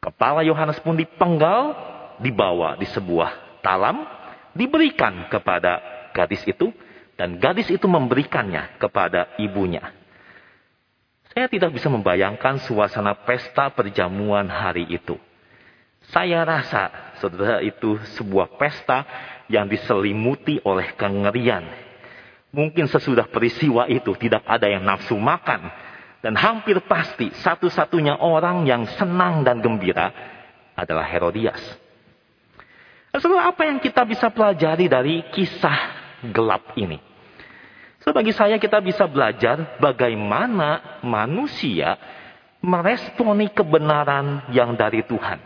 Kepala 0.00 0.40
Yohanes 0.40 0.80
pun 0.80 0.96
dipenggal, 0.96 1.76
dibawa 2.24 2.80
di 2.80 2.88
sebuah 2.88 3.60
talam, 3.60 4.08
diberikan 4.56 5.28
kepada 5.28 5.84
gadis 6.16 6.40
itu, 6.48 6.72
dan 7.20 7.36
gadis 7.36 7.68
itu 7.68 7.84
memberikannya 7.84 8.80
kepada 8.80 9.36
ibunya. 9.36 9.92
Saya 11.36 11.52
tidak 11.52 11.76
bisa 11.76 11.92
membayangkan 11.92 12.64
suasana 12.64 13.12
pesta 13.28 13.68
perjamuan 13.68 14.48
hari 14.48 14.88
itu. 14.88 15.20
Saya 16.12 16.44
rasa, 16.44 17.16
saudara, 17.20 17.60
itu 17.64 17.96
sebuah 18.16 18.56
pesta 18.56 19.04
yang 19.52 19.68
diselimuti 19.68 20.60
oleh 20.64 20.92
kengerian. 20.96 21.64
Mungkin 22.54 22.86
sesudah 22.86 23.26
peristiwa 23.26 23.88
itu 23.88 24.14
tidak 24.20 24.46
ada 24.46 24.68
yang 24.68 24.84
nafsu 24.84 25.16
makan, 25.18 25.83
dan 26.24 26.40
hampir 26.40 26.80
pasti 26.88 27.28
satu-satunya 27.44 28.16
orang 28.16 28.64
yang 28.64 28.88
senang 28.96 29.44
dan 29.44 29.60
gembira 29.60 30.08
adalah 30.72 31.04
Herodias. 31.04 31.60
Lalu 33.12 33.36
apa 33.36 33.62
yang 33.68 33.76
kita 33.76 34.08
bisa 34.08 34.32
pelajari 34.32 34.88
dari 34.88 35.20
kisah 35.36 35.92
gelap 36.32 36.72
ini? 36.80 36.96
So, 38.00 38.12
saya 38.12 38.56
kita 38.56 38.80
bisa 38.80 39.04
belajar 39.04 39.76
bagaimana 39.76 41.00
manusia 41.04 42.00
meresponi 42.64 43.52
kebenaran 43.52 44.48
yang 44.48 44.72
dari 44.72 45.04
Tuhan. 45.04 45.40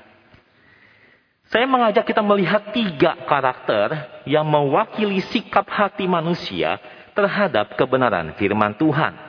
Saya 1.50 1.66
mengajak 1.66 2.06
kita 2.06 2.22
melihat 2.22 2.70
tiga 2.70 3.18
karakter 3.26 4.22
yang 4.30 4.46
mewakili 4.46 5.18
sikap 5.26 5.66
hati 5.66 6.06
manusia 6.06 6.78
terhadap 7.18 7.74
kebenaran 7.74 8.30
firman 8.38 8.78
Tuhan. 8.78 9.27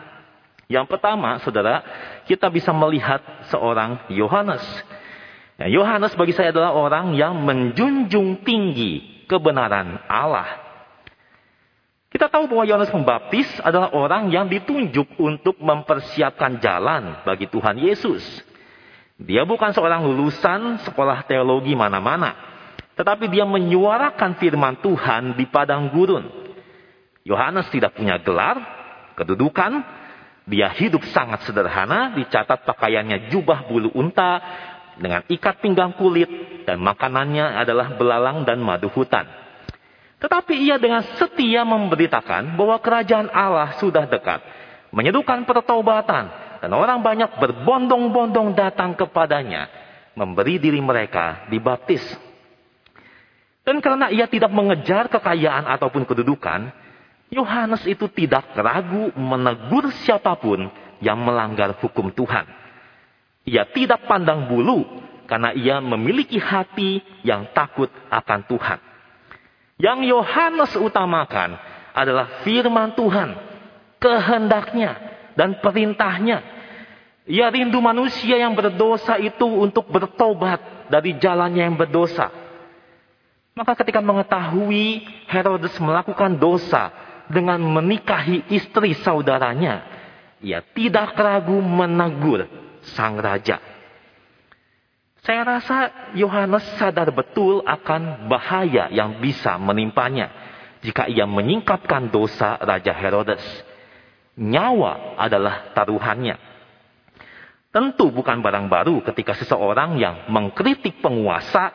Yang 0.70 0.86
pertama, 0.86 1.42
saudara, 1.42 1.82
kita 2.30 2.46
bisa 2.54 2.70
melihat 2.70 3.26
seorang 3.50 4.06
Yohanes. 4.14 4.62
Ya, 5.58 5.66
Yohanes 5.66 6.14
bagi 6.14 6.38
saya 6.38 6.54
adalah 6.54 6.78
orang 6.78 7.18
yang 7.18 7.42
menjunjung 7.42 8.46
tinggi 8.46 9.26
kebenaran 9.26 9.98
Allah. 10.06 10.62
Kita 12.14 12.30
tahu 12.30 12.46
bahwa 12.54 12.70
Yohanes 12.70 12.94
Pembaptis 12.94 13.50
adalah 13.66 13.98
orang 13.98 14.30
yang 14.30 14.46
ditunjuk 14.46 15.18
untuk 15.18 15.58
mempersiapkan 15.58 16.62
jalan 16.62 17.26
bagi 17.26 17.50
Tuhan 17.50 17.82
Yesus. 17.82 18.22
Dia 19.18 19.50
bukan 19.50 19.74
seorang 19.74 20.06
lulusan 20.06 20.86
sekolah 20.86 21.26
teologi 21.26 21.74
mana-mana, 21.74 22.38
tetapi 22.94 23.26
dia 23.26 23.42
menyuarakan 23.42 24.38
firman 24.38 24.78
Tuhan 24.86 25.34
di 25.34 25.50
padang 25.50 25.90
gurun. 25.90 26.30
Yohanes 27.26 27.74
tidak 27.74 27.98
punya 27.98 28.22
gelar, 28.22 28.58
kedudukan, 29.18 29.99
dia 30.50 30.74
hidup 30.74 31.06
sangat 31.14 31.46
sederhana, 31.46 32.18
dicatat 32.18 32.66
pakaiannya 32.66 33.30
jubah 33.30 33.70
bulu 33.70 33.94
unta, 33.94 34.42
dengan 34.98 35.22
ikat 35.30 35.62
pinggang 35.62 35.94
kulit 35.96 36.28
dan 36.66 36.82
makanannya 36.82 37.56
adalah 37.56 37.96
belalang 37.96 38.44
dan 38.44 38.58
madu 38.60 38.90
hutan. 38.90 39.30
Tetapi 40.20 40.52
ia 40.58 40.76
dengan 40.76 41.06
setia 41.16 41.64
memberitakan 41.64 42.60
bahwa 42.60 42.82
kerajaan 42.82 43.32
Allah 43.32 43.80
sudah 43.80 44.10
dekat, 44.10 44.44
menyerukan 44.92 45.48
pertobatan, 45.48 46.28
dan 46.60 46.72
orang 46.76 47.00
banyak 47.00 47.40
berbondong-bondong 47.40 48.52
datang 48.58 48.98
kepadanya, 49.00 49.72
memberi 50.18 50.60
diri 50.60 50.84
mereka 50.84 51.48
dibaptis. 51.48 52.04
Dan 53.64 53.80
karena 53.80 54.12
ia 54.12 54.28
tidak 54.28 54.52
mengejar 54.52 55.08
kekayaan 55.08 55.70
ataupun 55.72 56.04
kedudukan, 56.04 56.68
Yohanes 57.30 57.86
itu 57.86 58.10
tidak 58.10 58.58
ragu 58.58 59.14
menegur 59.14 59.94
siapa 60.02 60.34
pun 60.38 60.66
yang 60.98 61.22
melanggar 61.22 61.78
hukum 61.78 62.10
Tuhan. 62.10 62.46
Ia 63.46 63.70
tidak 63.70 64.10
pandang 64.10 64.50
bulu 64.50 64.86
karena 65.30 65.54
ia 65.54 65.78
memiliki 65.78 66.42
hati 66.42 67.06
yang 67.22 67.54
takut 67.54 67.90
akan 68.10 68.40
Tuhan. 68.50 68.80
Yang 69.80 70.00
Yohanes 70.12 70.74
utamakan 70.76 71.56
adalah 71.94 72.42
firman 72.44 72.98
Tuhan, 72.98 73.38
kehendaknya 74.02 74.98
dan 75.38 75.62
perintahnya. 75.62 76.42
Ia 77.30 77.48
rindu 77.54 77.78
manusia 77.78 78.42
yang 78.42 78.58
berdosa 78.58 79.22
itu 79.22 79.46
untuk 79.46 79.86
bertobat 79.88 80.90
dari 80.90 81.14
jalannya 81.22 81.70
yang 81.70 81.78
berdosa. 81.78 82.34
Maka 83.54 83.78
ketika 83.78 84.02
mengetahui 84.02 85.06
Herodes 85.30 85.78
melakukan 85.78 86.42
dosa 86.42 86.90
dengan 87.30 87.62
menikahi 87.62 88.50
istri 88.50 88.98
saudaranya, 89.06 89.86
ia 90.42 90.66
tidak 90.74 91.14
ragu 91.14 91.62
menegur 91.62 92.50
sang 92.94 93.22
raja. 93.22 93.62
Saya 95.22 95.46
rasa 95.46 95.78
Yohanes 96.18 96.66
sadar 96.80 97.12
betul 97.14 97.62
akan 97.62 98.32
bahaya 98.32 98.90
yang 98.90 99.22
bisa 99.22 99.60
menimpanya 99.62 100.32
jika 100.80 101.12
ia 101.12 101.28
menyingkapkan 101.28 102.08
dosa 102.08 102.56
Raja 102.58 102.96
Herodes. 102.96 103.44
Nyawa 104.40 105.20
adalah 105.20 105.76
taruhannya. 105.76 106.40
Tentu 107.70 108.10
bukan 108.10 108.42
barang 108.42 108.66
baru 108.72 109.04
ketika 109.06 109.38
seseorang 109.38 110.00
yang 110.02 110.32
mengkritik 110.32 111.04
penguasa 111.04 111.70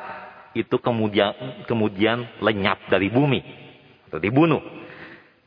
itu 0.57 0.81
kemudian 0.81 1.63
kemudian 1.71 2.41
lenyap 2.43 2.91
dari 2.91 3.13
bumi 3.13 3.45
atau 4.09 4.19
dibunuh. 4.19 4.84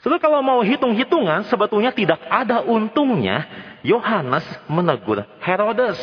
Sebab 0.05 0.21
kalau 0.21 0.45
mau 0.45 0.61
hitung-hitungan 0.61 1.49
sebetulnya 1.49 1.89
tidak 1.89 2.21
ada 2.29 2.61
untungnya 2.61 3.49
Yohanes 3.81 4.45
menegur 4.69 5.25
Herodes. 5.41 5.97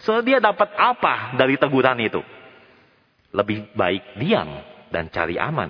So 0.00 0.16
dia 0.24 0.40
dapat 0.40 0.72
apa 0.78 1.36
dari 1.36 1.60
teguran 1.60 1.98
itu? 2.00 2.24
Lebih 3.34 3.76
baik 3.76 4.16
diam 4.16 4.48
dan 4.88 5.12
cari 5.12 5.36
aman. 5.36 5.68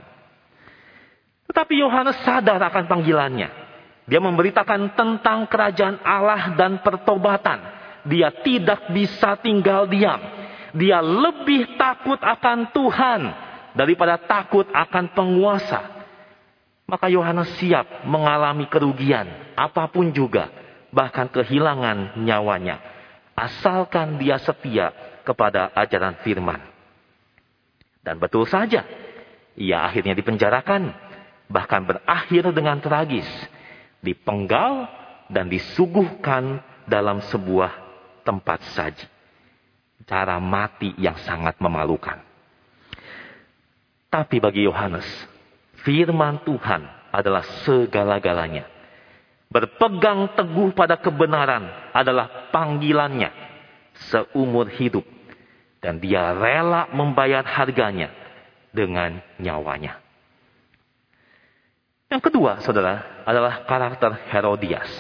Tetapi 1.50 1.74
Yohanes 1.82 2.22
sadar 2.22 2.62
akan 2.62 2.84
panggilannya. 2.86 3.50
Dia 4.06 4.20
memberitakan 4.22 4.94
tentang 4.94 5.50
kerajaan 5.50 5.98
Allah 6.06 6.54
dan 6.54 6.80
pertobatan. 6.80 7.58
Dia 8.06 8.30
tidak 8.30 8.88
bisa 8.94 9.34
tinggal 9.42 9.90
diam. 9.90 10.22
Dia 10.78 11.02
lebih 11.02 11.74
takut 11.74 12.20
akan 12.20 12.70
Tuhan 12.70 13.20
daripada 13.74 14.16
takut 14.20 14.68
akan 14.70 15.04
penguasa. 15.12 15.98
Maka 16.88 17.12
Yohanes 17.12 17.52
siap 17.61 18.09
mengalami 18.09 18.64
kerugian 18.64 19.28
apa 19.52 19.85
pun 19.92 20.09
juga, 20.09 20.49
bahkan 20.88 21.28
kehilangan 21.28 22.16
nyawanya 22.16 22.80
asalkan 23.38 24.18
dia 24.18 24.40
setia 24.42 24.90
kepada 25.23 25.71
ajaran 25.78 26.18
firman. 26.26 26.59
Dan 28.02 28.18
betul 28.18 28.49
saja, 28.50 28.83
ia 29.54 29.85
akhirnya 29.87 30.16
dipenjarakan, 30.18 30.90
bahkan 31.47 31.86
berakhir 31.86 32.50
dengan 32.50 32.82
tragis, 32.82 33.28
dipenggal 34.02 34.91
dan 35.30 35.47
disuguhkan 35.47 36.58
dalam 36.89 37.23
sebuah 37.30 37.71
tempat 38.26 38.65
saji. 38.75 39.06
Cara 40.08 40.41
mati 40.41 40.97
yang 40.97 41.21
sangat 41.21 41.60
memalukan. 41.60 42.17
Tapi 44.08 44.41
bagi 44.41 44.65
Yohanes, 44.65 45.04
firman 45.84 46.43
Tuhan 46.43 46.82
adalah 47.12 47.45
segala-galanya 47.64 48.78
Berpegang 49.49 50.36
teguh 50.36 50.76
pada 50.76 51.00
kebenaran 51.00 51.73
adalah 51.97 52.52
panggilannya 52.52 53.32
seumur 54.12 54.69
hidup. 54.69 55.04
Dan 55.80 56.04
dia 56.04 56.36
rela 56.36 56.93
membayar 56.93 57.41
harganya 57.47 58.12
dengan 58.75 59.25
nyawanya. 59.41 59.97
Yang 62.12 62.23
kedua, 62.28 62.60
saudara, 62.60 63.25
adalah 63.25 63.64
karakter 63.64 64.10
Herodias. 64.28 64.91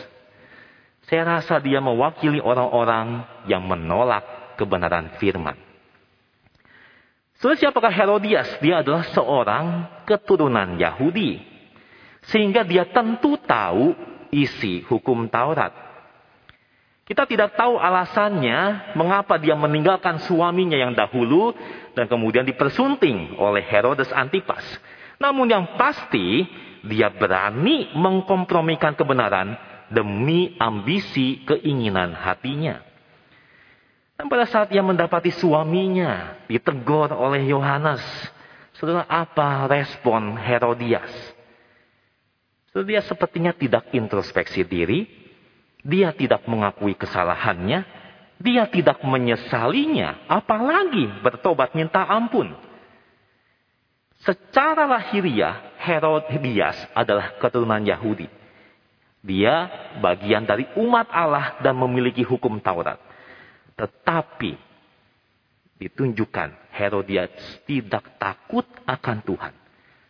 Saya 1.08 1.24
rasa 1.40 1.60
dia 1.60 1.80
mewakili 1.80 2.40
orang-orang 2.40 3.26
yang 3.48 3.64
menolak 3.64 4.56
kebenaran 4.56 5.16
firman. 5.20 5.56
So, 7.38 7.54
siapakah 7.54 7.94
Herodias? 7.94 8.50
Dia 8.58 8.82
adalah 8.82 9.06
seorang 9.14 9.66
keturunan 10.02 10.74
Yahudi. 10.74 11.38
Sehingga 12.34 12.66
dia 12.66 12.82
tentu 12.90 13.38
tahu 13.38 13.94
isi 14.34 14.82
hukum 14.90 15.30
Taurat. 15.30 15.70
Kita 17.06 17.24
tidak 17.24 17.56
tahu 17.56 17.80
alasannya 17.80 18.92
mengapa 18.92 19.40
dia 19.40 19.56
meninggalkan 19.56 20.20
suaminya 20.28 20.76
yang 20.76 20.92
dahulu 20.92 21.56
dan 21.96 22.04
kemudian 22.04 22.44
dipersunting 22.44 23.38
oleh 23.40 23.64
Herodes 23.64 24.12
Antipas. 24.12 24.60
Namun 25.16 25.48
yang 25.48 25.78
pasti 25.80 26.44
dia 26.84 27.08
berani 27.08 27.88
mengkompromikan 27.96 28.92
kebenaran 28.92 29.56
demi 29.88 30.52
ambisi 30.60 31.40
keinginan 31.48 32.12
hatinya. 32.12 32.87
Dan 34.18 34.26
pada 34.26 34.50
saat 34.50 34.74
ia 34.74 34.82
mendapati 34.82 35.30
suaminya 35.30 36.42
ditegur 36.50 37.14
oleh 37.14 37.54
Yohanes, 37.54 38.02
saudara 38.74 39.06
apa 39.06 39.70
respon 39.70 40.34
Herodias? 40.34 41.14
Dia 42.74 42.98
sepertinya 43.06 43.54
tidak 43.54 43.94
introspeksi 43.94 44.66
diri, 44.66 45.06
dia 45.86 46.10
tidak 46.10 46.42
mengakui 46.50 46.98
kesalahannya, 46.98 47.86
dia 48.42 48.66
tidak 48.66 49.06
menyesalinya, 49.06 50.26
apalagi 50.26 51.06
bertobat 51.22 51.78
minta 51.78 52.02
ampun. 52.02 52.58
Secara 54.26 54.82
lahiriah, 54.86 55.78
Herodias 55.78 56.74
adalah 56.90 57.38
keturunan 57.38 57.86
Yahudi. 57.86 58.26
Dia 59.22 59.70
bagian 60.02 60.42
dari 60.42 60.66
umat 60.74 61.06
Allah 61.14 61.58
dan 61.62 61.78
memiliki 61.78 62.26
hukum 62.26 62.58
Taurat. 62.58 63.07
Tetapi 63.78 64.52
ditunjukkan 65.78 66.74
Herodias 66.74 67.62
tidak 67.64 68.18
takut 68.18 68.66
akan 68.82 69.18
Tuhan. 69.22 69.54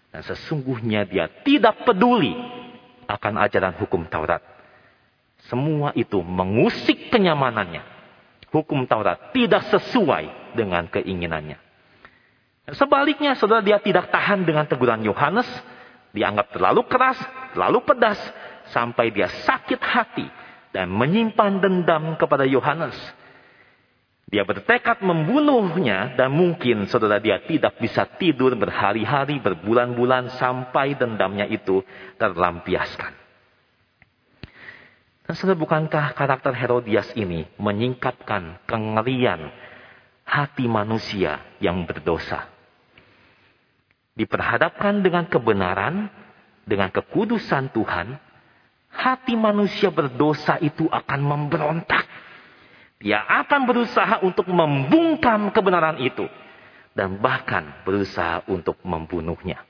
Dan 0.08 0.22
sesungguhnya 0.24 1.04
dia 1.04 1.28
tidak 1.44 1.84
peduli 1.84 2.32
akan 3.04 3.34
ajaran 3.44 3.76
hukum 3.76 4.08
Taurat. 4.08 4.40
Semua 5.46 5.92
itu 5.92 6.18
mengusik 6.24 7.12
kenyamanannya. 7.12 7.84
Hukum 8.48 8.88
Taurat 8.88 9.36
tidak 9.36 9.68
sesuai 9.68 10.56
dengan 10.56 10.88
keinginannya. 10.88 11.60
Sebaliknya, 12.72 13.32
saudara 13.36 13.64
dia 13.64 13.80
tidak 13.80 14.12
tahan 14.12 14.44
dengan 14.44 14.68
teguran 14.68 15.00
Yohanes. 15.04 15.48
Dianggap 16.12 16.56
terlalu 16.56 16.84
keras, 16.88 17.20
terlalu 17.52 17.84
pedas. 17.84 18.20
Sampai 18.72 19.08
dia 19.08 19.28
sakit 19.28 19.80
hati 19.80 20.28
dan 20.76 20.92
menyimpan 20.92 21.64
dendam 21.64 22.16
kepada 22.20 22.44
Yohanes. 22.44 22.96
Dia 24.28 24.44
bertekad 24.44 25.00
membunuhnya 25.00 26.12
dan 26.12 26.36
mungkin 26.36 26.84
saudara 26.84 27.16
dia 27.16 27.40
tidak 27.48 27.80
bisa 27.80 28.04
tidur 28.20 28.52
berhari-hari, 28.60 29.40
berbulan-bulan 29.40 30.36
sampai 30.36 31.00
dendamnya 31.00 31.48
itu 31.48 31.80
terlampiaskan. 32.20 33.16
Dan 35.24 35.32
saudara 35.32 35.56
bukankah 35.56 36.12
karakter 36.12 36.52
Herodias 36.52 37.08
ini 37.16 37.48
menyingkapkan 37.56 38.68
kengerian 38.68 39.48
hati 40.28 40.68
manusia 40.68 41.40
yang 41.60 41.88
berdosa. 41.88 42.52
Diperhadapkan 44.12 45.00
dengan 45.00 45.24
kebenaran, 45.24 46.08
dengan 46.68 46.92
kekudusan 46.92 47.72
Tuhan, 47.72 48.12
hati 48.92 49.36
manusia 49.36 49.88
berdosa 49.88 50.60
itu 50.60 50.84
akan 50.84 51.20
memberontak 51.20 52.07
dia 52.98 53.22
akan 53.22 53.66
berusaha 53.66 54.26
untuk 54.26 54.50
membungkam 54.50 55.54
kebenaran 55.54 56.02
itu. 56.02 56.26
Dan 56.98 57.22
bahkan 57.22 57.86
berusaha 57.86 58.42
untuk 58.50 58.74
membunuhnya. 58.82 59.62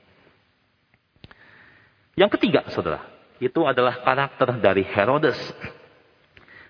Yang 2.17 2.41
ketiga, 2.41 2.65
saudara. 2.73 3.05
Itu 3.37 3.69
adalah 3.69 4.01
karakter 4.01 4.57
dari 4.57 4.81
Herodes. 4.81 5.37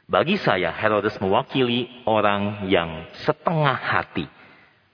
Bagi 0.06 0.36
saya, 0.36 0.70
Herodes 0.76 1.16
mewakili 1.24 1.88
orang 2.04 2.68
yang 2.68 3.08
setengah 3.24 3.78
hati 3.78 4.28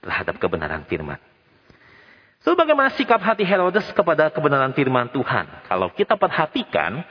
terhadap 0.00 0.38
kebenaran 0.38 0.86
firman. 0.86 1.18
So, 2.46 2.54
bagaimana 2.54 2.94
sikap 2.94 3.18
hati 3.18 3.42
Herodes 3.42 3.90
kepada 3.90 4.30
kebenaran 4.30 4.70
firman 4.70 5.10
Tuhan? 5.10 5.50
Kalau 5.66 5.90
kita 5.90 6.14
perhatikan, 6.14 7.02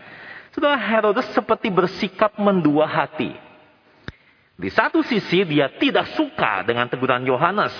saudara 0.55 0.79
Herodes 0.79 1.27
seperti 1.35 1.67
bersikap 1.67 2.39
mendua 2.39 2.87
hati. 2.87 3.44
Di 4.55 4.71
satu 4.71 5.03
sisi 5.03 5.43
dia 5.43 5.67
tidak 5.67 6.15
suka 6.15 6.63
dengan 6.63 6.87
teguran 6.87 7.27
Yohanes. 7.27 7.75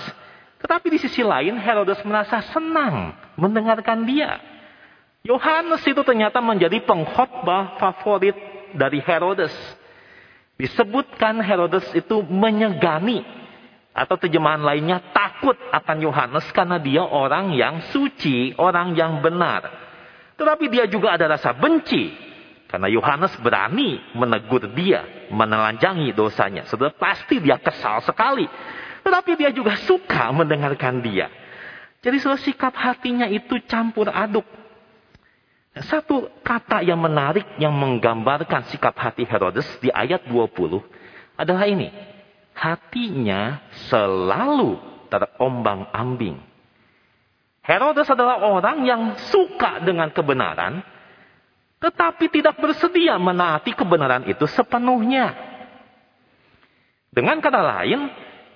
Tetapi 0.60 0.92
di 0.92 0.98
sisi 1.00 1.24
lain 1.24 1.56
Herodes 1.56 2.00
merasa 2.04 2.44
senang 2.52 3.16
mendengarkan 3.40 4.04
dia. 4.04 4.40
Yohanes 5.24 5.82
itu 5.88 6.00
ternyata 6.04 6.38
menjadi 6.38 6.84
pengkhotbah 6.84 7.80
favorit 7.80 8.36
dari 8.76 9.00
Herodes. 9.00 9.52
Disebutkan 10.56 11.40
Herodes 11.40 11.84
itu 11.96 12.20
menyegani 12.24 13.24
atau 13.96 14.20
terjemahan 14.20 14.60
lainnya 14.60 15.00
takut 15.12 15.56
akan 15.72 15.96
Yohanes 16.04 16.44
karena 16.52 16.76
dia 16.76 17.04
orang 17.04 17.56
yang 17.56 17.80
suci, 17.88 18.52
orang 18.60 18.92
yang 18.92 19.24
benar. 19.24 19.64
Tetapi 20.36 20.68
dia 20.68 20.84
juga 20.84 21.16
ada 21.16 21.32
rasa 21.32 21.56
benci 21.56 22.25
karena 22.76 22.92
Yohanes 22.92 23.32
berani 23.40 24.04
menegur 24.12 24.68
dia, 24.76 25.00
menelanjangi 25.32 26.12
dosanya. 26.12 26.68
Sudah 26.68 26.92
pasti 26.92 27.40
dia 27.40 27.56
kesal 27.56 28.04
sekali. 28.04 28.44
Tetapi 29.00 29.32
dia 29.32 29.48
juga 29.48 29.80
suka 29.88 30.28
mendengarkan 30.28 31.00
dia. 31.00 31.32
Jadi 32.04 32.20
sudah 32.20 32.36
sikap 32.36 32.76
hatinya 32.76 33.32
itu 33.32 33.56
campur 33.64 34.12
aduk. 34.12 34.44
Satu 35.88 36.28
kata 36.44 36.84
yang 36.84 37.00
menarik 37.00 37.48
yang 37.56 37.72
menggambarkan 37.72 38.68
sikap 38.68 38.92
hati 38.92 39.24
Herodes 39.24 39.64
di 39.80 39.88
ayat 39.88 40.28
20 40.28 40.76
adalah 41.40 41.64
ini. 41.64 41.88
Hatinya 42.52 43.72
selalu 43.88 44.76
terombang-ambing. 45.08 46.44
Herodes 47.64 48.12
adalah 48.12 48.44
orang 48.44 48.84
yang 48.84 49.16
suka 49.32 49.80
dengan 49.80 50.12
kebenaran, 50.12 50.84
tetapi 51.76 52.32
tidak 52.32 52.56
bersedia 52.56 53.20
menaati 53.20 53.76
kebenaran 53.76 54.24
itu 54.24 54.48
sepenuhnya. 54.48 55.36
Dengan 57.12 57.40
kata 57.40 57.60
lain, 57.60 58.00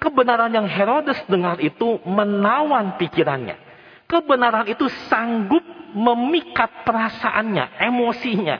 kebenaran 0.00 0.52
yang 0.52 0.68
Herodes 0.68 1.20
dengar 1.28 1.60
itu 1.60 2.00
menawan 2.08 2.96
pikirannya. 2.96 3.56
Kebenaran 4.08 4.66
itu 4.68 4.88
sanggup 5.08 5.62
memikat 5.92 6.84
perasaannya, 6.84 7.80
emosinya. 7.88 8.56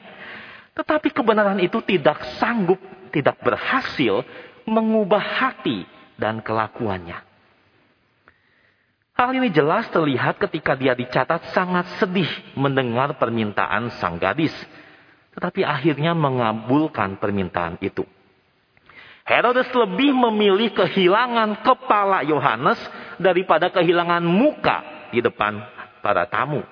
Tetapi 0.77 1.09
kebenaran 1.11 1.59
itu 1.59 1.83
tidak 1.83 2.23
sanggup, 2.39 2.79
tidak 3.11 3.41
berhasil 3.43 4.23
mengubah 4.69 5.21
hati 5.21 5.85
dan 6.21 6.45
kelakuannya. 6.45 7.30
Hal 9.21 9.37
ini 9.37 9.53
jelas 9.53 9.85
terlihat 9.93 10.41
ketika 10.41 10.73
dia 10.73 10.97
dicatat 10.97 11.53
sangat 11.53 11.85
sedih 12.01 12.57
mendengar 12.57 13.21
permintaan 13.21 13.93
sang 14.01 14.17
gadis. 14.17 14.57
Tetapi 15.37 15.61
akhirnya 15.61 16.17
mengabulkan 16.17 17.21
permintaan 17.21 17.77
itu. 17.85 18.01
Herodes 19.29 19.69
lebih 19.77 20.17
memilih 20.17 20.73
kehilangan 20.73 21.61
kepala 21.61 22.25
Yohanes 22.25 22.81
daripada 23.21 23.69
kehilangan 23.69 24.25
muka 24.25 24.81
di 25.13 25.21
depan 25.21 25.69
para 26.01 26.25
tamu. 26.25 26.65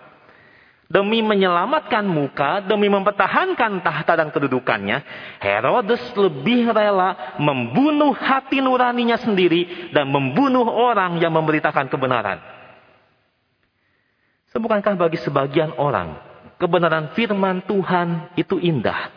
Demi 0.89 1.21
menyelamatkan 1.21 2.01
muka, 2.09 2.65
demi 2.65 2.89
mempertahankan 2.89 3.85
tahta 3.85 4.13
dan 4.17 4.33
kedudukannya, 4.33 5.05
Herodes 5.37 6.01
lebih 6.17 6.73
rela 6.73 7.37
membunuh 7.37 8.17
hati 8.17 8.65
nuraninya 8.65 9.21
sendiri 9.21 9.93
dan 9.93 10.09
membunuh 10.09 10.65
orang 10.65 11.21
yang 11.21 11.37
memberitakan 11.37 11.93
kebenaran. 11.93 12.41
Sebukankah 14.49 14.97
bagi 14.97 15.21
sebagian 15.21 15.77
orang, 15.77 16.17
kebenaran 16.57 17.13
firman 17.13 17.69
Tuhan 17.69 18.33
itu 18.41 18.57
indah, 18.57 19.13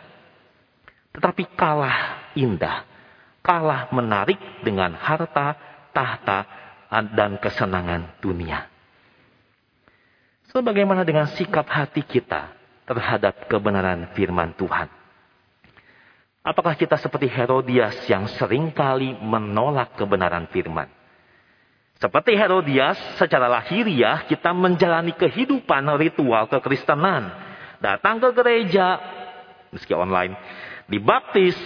tetapi 1.16 1.56
kalah 1.56 2.36
indah, 2.36 2.84
kalah 3.40 3.88
menarik 3.96 4.36
dengan 4.60 4.92
harta, 4.92 5.56
tahta, 5.96 6.44
dan 7.16 7.40
kesenangan 7.40 8.20
dunia. 8.20 8.71
So, 10.52 10.60
bagaimana 10.60 11.00
dengan 11.00 11.32
sikap 11.32 11.64
hati 11.64 12.04
kita 12.04 12.52
terhadap 12.84 13.48
kebenaran 13.48 14.12
firman 14.12 14.52
Tuhan? 14.52 14.84
Apakah 16.44 16.76
kita 16.76 17.00
seperti 17.00 17.24
Herodias 17.24 17.96
yang 18.04 18.28
sering 18.36 18.68
kali 18.68 19.16
menolak 19.16 19.96
kebenaran 19.96 20.44
firman? 20.52 20.92
Seperti 21.96 22.36
Herodias, 22.36 23.00
secara 23.16 23.48
lahiriah 23.48 24.28
kita 24.28 24.52
menjalani 24.52 25.16
kehidupan 25.16 25.88
ritual 25.96 26.44
kekristenan. 26.52 27.32
Datang 27.80 28.20
ke 28.20 28.28
gereja, 28.36 29.00
meski 29.72 29.96
online, 29.96 30.36
dibaptis, 30.84 31.56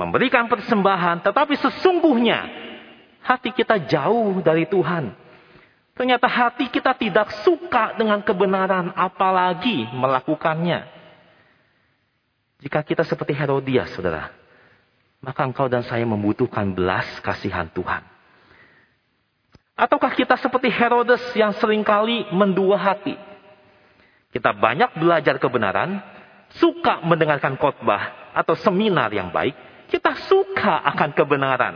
memberikan 0.00 0.48
persembahan, 0.48 1.20
tetapi 1.20 1.60
sesungguhnya 1.60 2.48
hati 3.20 3.52
kita 3.52 3.84
jauh 3.84 4.40
dari 4.40 4.64
Tuhan. 4.64 5.19
Ternyata 5.94 6.26
hati 6.30 6.70
kita 6.72 6.96
tidak 6.96 7.28
suka 7.44 7.98
dengan 7.98 8.22
kebenaran, 8.24 8.94
apalagi 8.96 9.90
melakukannya. 9.92 10.86
Jika 12.60 12.84
kita 12.84 13.04
seperti 13.04 13.32
Herodias, 13.36 13.92
saudara, 13.92 14.32
maka 15.20 15.44
engkau 15.44 15.68
dan 15.68 15.84
saya 15.84 16.04
membutuhkan 16.08 16.72
belas 16.72 17.08
kasihan 17.20 17.68
Tuhan. 17.68 18.04
Ataukah 19.76 20.12
kita 20.12 20.36
seperti 20.36 20.68
Herodes 20.68 21.24
yang 21.32 21.56
sering 21.56 21.80
kali 21.80 22.28
mendua 22.36 22.76
hati? 22.76 23.16
Kita 24.28 24.52
banyak 24.52 25.00
belajar 25.00 25.40
kebenaran, 25.40 26.00
suka 26.60 27.00
mendengarkan 27.00 27.56
khotbah 27.56 28.32
atau 28.36 28.52
seminar 28.60 29.08
yang 29.10 29.32
baik, 29.32 29.56
kita 29.88 30.14
suka 30.28 30.84
akan 30.94 31.10
kebenaran. 31.16 31.74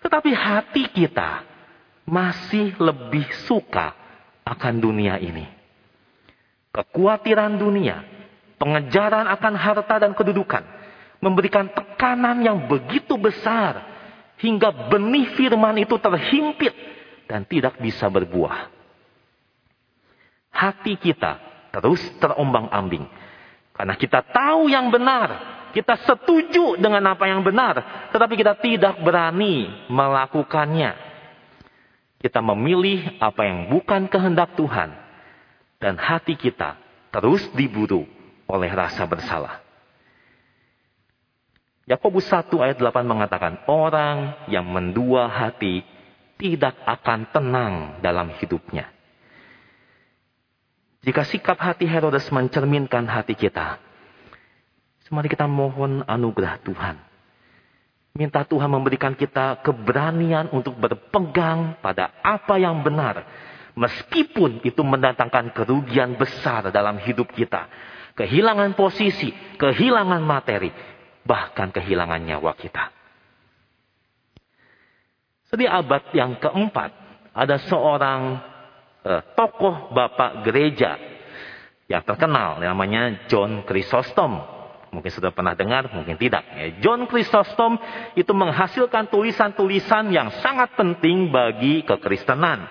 Tetapi 0.00 0.30
hati 0.30 0.86
kita 0.94 1.51
masih 2.12 2.76
lebih 2.76 3.24
suka 3.48 3.96
akan 4.44 4.74
dunia 4.76 5.16
ini. 5.16 5.48
Kekhawatiran 6.72 7.56
dunia, 7.56 8.04
pengejaran 8.60 9.24
akan 9.32 9.54
harta 9.56 9.96
dan 9.96 10.12
kedudukan, 10.12 10.60
memberikan 11.24 11.72
tekanan 11.72 12.44
yang 12.44 12.68
begitu 12.68 13.16
besar 13.16 13.88
hingga 14.36 14.92
benih 14.92 15.32
firman 15.32 15.80
itu 15.80 15.96
terhimpit 15.96 16.76
dan 17.24 17.48
tidak 17.48 17.80
bisa 17.80 18.12
berbuah. 18.12 18.68
Hati 20.52 21.00
kita 21.00 21.40
terus 21.72 22.04
terombang-ambing 22.20 23.08
karena 23.72 23.96
kita 23.96 24.20
tahu 24.20 24.68
yang 24.68 24.92
benar, 24.92 25.28
kita 25.72 25.96
setuju 26.04 26.76
dengan 26.76 27.16
apa 27.16 27.24
yang 27.24 27.40
benar, 27.40 28.08
tetapi 28.12 28.36
kita 28.36 28.60
tidak 28.60 29.00
berani 29.00 29.88
melakukannya. 29.88 31.11
Kita 32.22 32.38
memilih 32.38 33.18
apa 33.18 33.42
yang 33.42 33.66
bukan 33.66 34.06
kehendak 34.06 34.54
Tuhan. 34.54 34.94
Dan 35.82 35.98
hati 35.98 36.38
kita 36.38 36.78
terus 37.10 37.42
diburu 37.58 38.06
oleh 38.46 38.70
rasa 38.70 39.02
bersalah. 39.02 39.58
Yakobus 41.90 42.30
1 42.30 42.46
ayat 42.62 42.78
8 42.78 43.02
mengatakan, 43.02 43.66
orang 43.66 44.46
yang 44.46 44.62
mendua 44.62 45.26
hati 45.26 45.82
tidak 46.38 46.78
akan 46.86 47.26
tenang 47.34 47.74
dalam 47.98 48.30
hidupnya. 48.38 48.86
Jika 51.02 51.26
sikap 51.26 51.58
hati 51.58 51.90
Herodes 51.90 52.30
mencerminkan 52.30 53.10
hati 53.10 53.34
kita, 53.34 53.82
mari 55.12 55.28
kita 55.28 55.44
mohon 55.44 56.00
anugerah 56.08 56.56
Tuhan 56.64 57.11
Minta 58.12 58.44
Tuhan 58.44 58.68
memberikan 58.68 59.16
kita 59.16 59.64
keberanian 59.64 60.52
untuk 60.52 60.76
berpegang 60.76 61.80
pada 61.80 62.12
apa 62.20 62.60
yang 62.60 62.84
benar. 62.84 63.24
Meskipun 63.72 64.60
itu 64.68 64.84
mendatangkan 64.84 65.56
kerugian 65.56 66.20
besar 66.20 66.68
dalam 66.68 67.00
hidup 67.00 67.32
kita. 67.32 67.72
Kehilangan 68.12 68.76
posisi, 68.76 69.32
kehilangan 69.56 70.20
materi, 70.20 70.68
bahkan 71.24 71.72
kehilangan 71.72 72.20
nyawa 72.20 72.52
kita. 72.52 72.92
Di 75.52 75.68
abad 75.68 76.12
yang 76.16 76.40
keempat, 76.40 76.90
ada 77.32 77.56
seorang 77.68 78.40
eh, 79.04 79.22
tokoh 79.36 79.92
bapak 79.92 80.48
gereja 80.48 80.96
yang 81.88 82.04
terkenal 82.08 82.56
namanya 82.60 83.28
John 83.28 83.64
Chrysostom. 83.68 84.51
Mungkin 84.92 85.08
sudah 85.08 85.32
pernah 85.32 85.56
dengar, 85.56 85.88
mungkin 85.88 86.20
tidak. 86.20 86.44
Ya, 86.52 86.68
John 86.84 87.08
Chrysostom 87.08 87.80
itu 88.12 88.28
menghasilkan 88.36 89.08
tulisan-tulisan 89.08 90.12
yang 90.12 90.28
sangat 90.44 90.76
penting 90.76 91.32
bagi 91.32 91.80
kekristenan. 91.80 92.68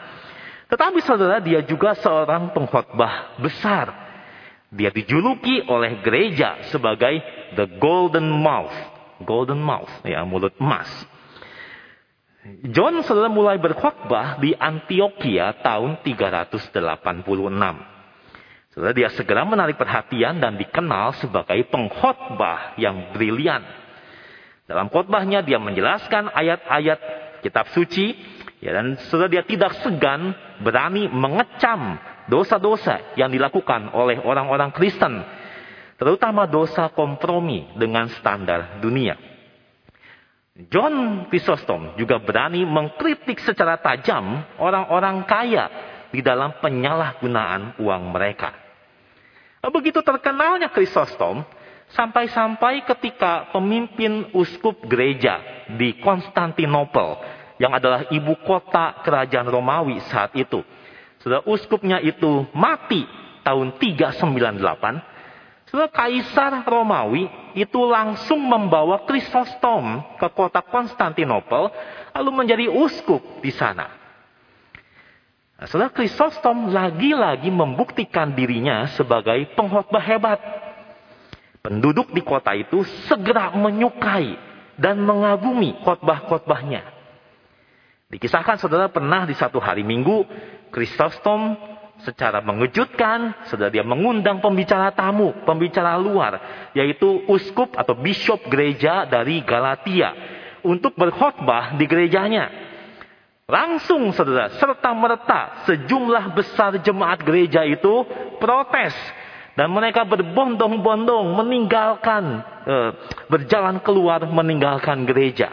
Tetapi 0.70 1.02
saudara, 1.02 1.42
dia 1.42 1.66
juga 1.66 1.98
seorang 1.98 2.54
pengkhotbah 2.54 3.42
besar. 3.42 3.90
Dia 4.70 4.94
dijuluki 4.94 5.66
oleh 5.66 6.00
gereja 6.06 6.62
sebagai 6.70 7.20
the 7.58 7.66
golden 7.82 8.30
mouth, 8.30 8.72
golden 9.26 9.60
mouth, 9.60 9.90
ya 10.06 10.22
mulut 10.22 10.54
emas. 10.62 10.88
John 12.70 13.02
saudara 13.02 13.34
mulai 13.34 13.58
berkhotbah 13.58 14.38
di 14.38 14.54
Antioquia 14.54 15.58
tahun 15.66 16.06
386. 16.06 18.01
Saudara 18.72 18.96
dia 18.96 19.12
segera 19.12 19.44
menarik 19.44 19.76
perhatian 19.76 20.40
dan 20.40 20.56
dikenal 20.56 21.12
sebagai 21.20 21.60
pengkhotbah 21.68 22.80
yang 22.80 23.12
brilian. 23.12 23.60
Dalam 24.64 24.88
khotbahnya 24.88 25.44
dia 25.44 25.60
menjelaskan 25.60 26.32
ayat-ayat 26.32 27.00
kitab 27.44 27.68
suci 27.76 28.16
ya 28.64 28.72
dan 28.72 28.96
saudara 29.12 29.28
dia 29.28 29.44
tidak 29.44 29.76
segan 29.84 30.32
berani 30.64 31.12
mengecam 31.12 32.00
dosa-dosa 32.32 33.20
yang 33.20 33.28
dilakukan 33.28 33.92
oleh 33.92 34.24
orang-orang 34.24 34.72
Kristen 34.72 35.20
terutama 36.00 36.48
dosa 36.48 36.88
kompromi 36.96 37.76
dengan 37.76 38.08
standar 38.08 38.80
dunia. 38.80 39.20
John 40.72 41.28
Chrysostom 41.28 42.00
juga 42.00 42.24
berani 42.24 42.64
mengkritik 42.64 43.44
secara 43.44 43.84
tajam 43.84 44.48
orang-orang 44.64 45.28
kaya 45.28 45.68
di 46.16 46.24
dalam 46.24 46.56
penyalahgunaan 46.64 47.76
uang 47.84 48.04
mereka. 48.16 48.61
Begitu 49.62 50.02
terkenalnya 50.02 50.74
Krisostom, 50.74 51.46
sampai-sampai 51.94 52.82
ketika 52.82 53.54
pemimpin 53.54 54.34
uskup 54.34 54.82
gereja 54.90 55.38
di 55.78 56.02
Konstantinopel, 56.02 57.22
yang 57.62 57.78
adalah 57.78 58.10
ibu 58.10 58.34
kota 58.42 59.06
kerajaan 59.06 59.46
Romawi 59.46 60.02
saat 60.10 60.34
itu. 60.34 60.66
Sudah 61.22 61.46
uskupnya 61.46 62.02
itu 62.02 62.50
mati 62.58 63.06
tahun 63.46 63.78
398. 63.78 65.70
Sudah 65.70 65.88
kaisar 65.94 66.66
Romawi 66.66 67.30
itu 67.54 67.80
langsung 67.86 68.42
membawa 68.42 69.06
Krisostom 69.06 70.18
ke 70.18 70.28
kota 70.34 70.66
Konstantinopel 70.66 71.70
lalu 72.18 72.30
menjadi 72.34 72.66
uskup 72.68 73.22
di 73.46 73.54
sana. 73.54 74.01
Nah, 75.62 75.70
saudara 75.70 75.94
Krisostom 75.94 76.74
lagi-lagi 76.74 77.54
membuktikan 77.54 78.34
dirinya 78.34 78.90
sebagai 78.98 79.46
pengkhotbah 79.54 80.02
hebat. 80.02 80.42
Penduduk 81.62 82.10
di 82.10 82.26
kota 82.26 82.58
itu 82.58 82.82
segera 83.06 83.54
menyukai 83.54 84.34
dan 84.82 84.98
mengagumi 85.06 85.78
khotbah-khotbahnya. 85.86 86.82
Dikisahkan 88.10 88.58
saudara 88.58 88.90
pernah 88.90 89.30
di 89.30 89.38
satu 89.38 89.62
hari 89.62 89.86
minggu, 89.86 90.26
Krisostom 90.74 91.54
secara 92.02 92.42
mengejutkan, 92.42 93.46
saudara 93.46 93.70
dia 93.70 93.86
mengundang 93.86 94.42
pembicara 94.42 94.90
tamu, 94.98 95.46
pembicara 95.46 95.94
luar, 96.02 96.42
yaitu 96.74 97.22
uskup 97.30 97.78
atau 97.78 97.94
bishop 97.94 98.50
gereja 98.50 99.06
dari 99.06 99.46
Galatia 99.46 100.10
untuk 100.66 100.98
berkhotbah 100.98 101.78
di 101.78 101.86
gerejanya. 101.86 102.71
Langsung 103.52 104.16
saudara, 104.16 104.48
serta 104.56 104.96
merta 104.96 105.68
sejumlah 105.68 106.32
besar 106.32 106.80
jemaat 106.80 107.20
gereja 107.20 107.68
itu 107.68 108.08
protes. 108.40 108.96
Dan 109.60 109.76
mereka 109.76 110.08
berbondong-bondong 110.08 111.36
meninggalkan, 111.36 112.24
eh, 112.64 112.90
berjalan 113.28 113.84
keluar 113.84 114.24
meninggalkan 114.24 115.04
gereja. 115.04 115.52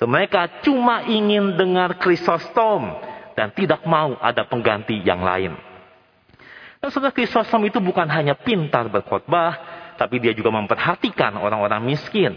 So, 0.00 0.08
mereka 0.08 0.64
cuma 0.64 1.04
ingin 1.04 1.60
dengar 1.60 2.00
Krisostom 2.00 2.96
dan 3.36 3.52
tidak 3.52 3.84
mau 3.84 4.16
ada 4.16 4.48
pengganti 4.48 5.04
yang 5.04 5.20
lain. 5.20 5.52
Dan 6.80 6.88
saudara 6.88 7.12
Krisostom 7.12 7.68
itu 7.68 7.76
bukan 7.84 8.08
hanya 8.08 8.32
pintar 8.32 8.88
berkhotbah, 8.88 9.60
tapi 10.00 10.16
dia 10.24 10.32
juga 10.32 10.48
memperhatikan 10.56 11.36
orang-orang 11.36 11.84
miskin. 11.84 12.32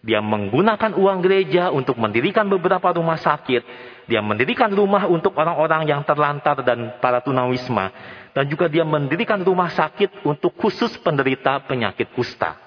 Dia 0.00 0.24
menggunakan 0.24 0.96
uang 0.96 1.18
gereja 1.20 1.68
untuk 1.68 2.00
mendirikan 2.00 2.48
beberapa 2.48 2.88
rumah 2.96 3.20
sakit 3.20 3.62
dia 4.10 4.18
mendirikan 4.18 4.74
rumah 4.74 5.06
untuk 5.06 5.38
orang-orang 5.38 5.86
yang 5.86 6.02
terlantar 6.02 6.66
dan 6.66 6.98
para 6.98 7.22
tunawisma. 7.22 7.94
Dan 8.34 8.50
juga 8.50 8.66
dia 8.66 8.82
mendirikan 8.82 9.38
rumah 9.46 9.70
sakit 9.70 10.26
untuk 10.26 10.58
khusus 10.58 10.90
penderita 10.98 11.62
penyakit 11.70 12.10
kusta. 12.10 12.58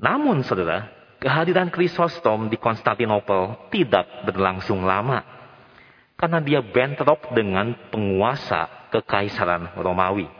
Namun 0.00 0.40
saudara, 0.40 0.88
kehadiran 1.20 1.68
Krisostom 1.68 2.48
di 2.48 2.56
Konstantinopel 2.56 3.68
tidak 3.68 4.08
berlangsung 4.24 4.88
lama. 4.88 5.20
Karena 6.16 6.40
dia 6.40 6.64
bentrok 6.64 7.36
dengan 7.36 7.76
penguasa 7.92 8.88
kekaisaran 8.88 9.76
Romawi. 9.76 10.32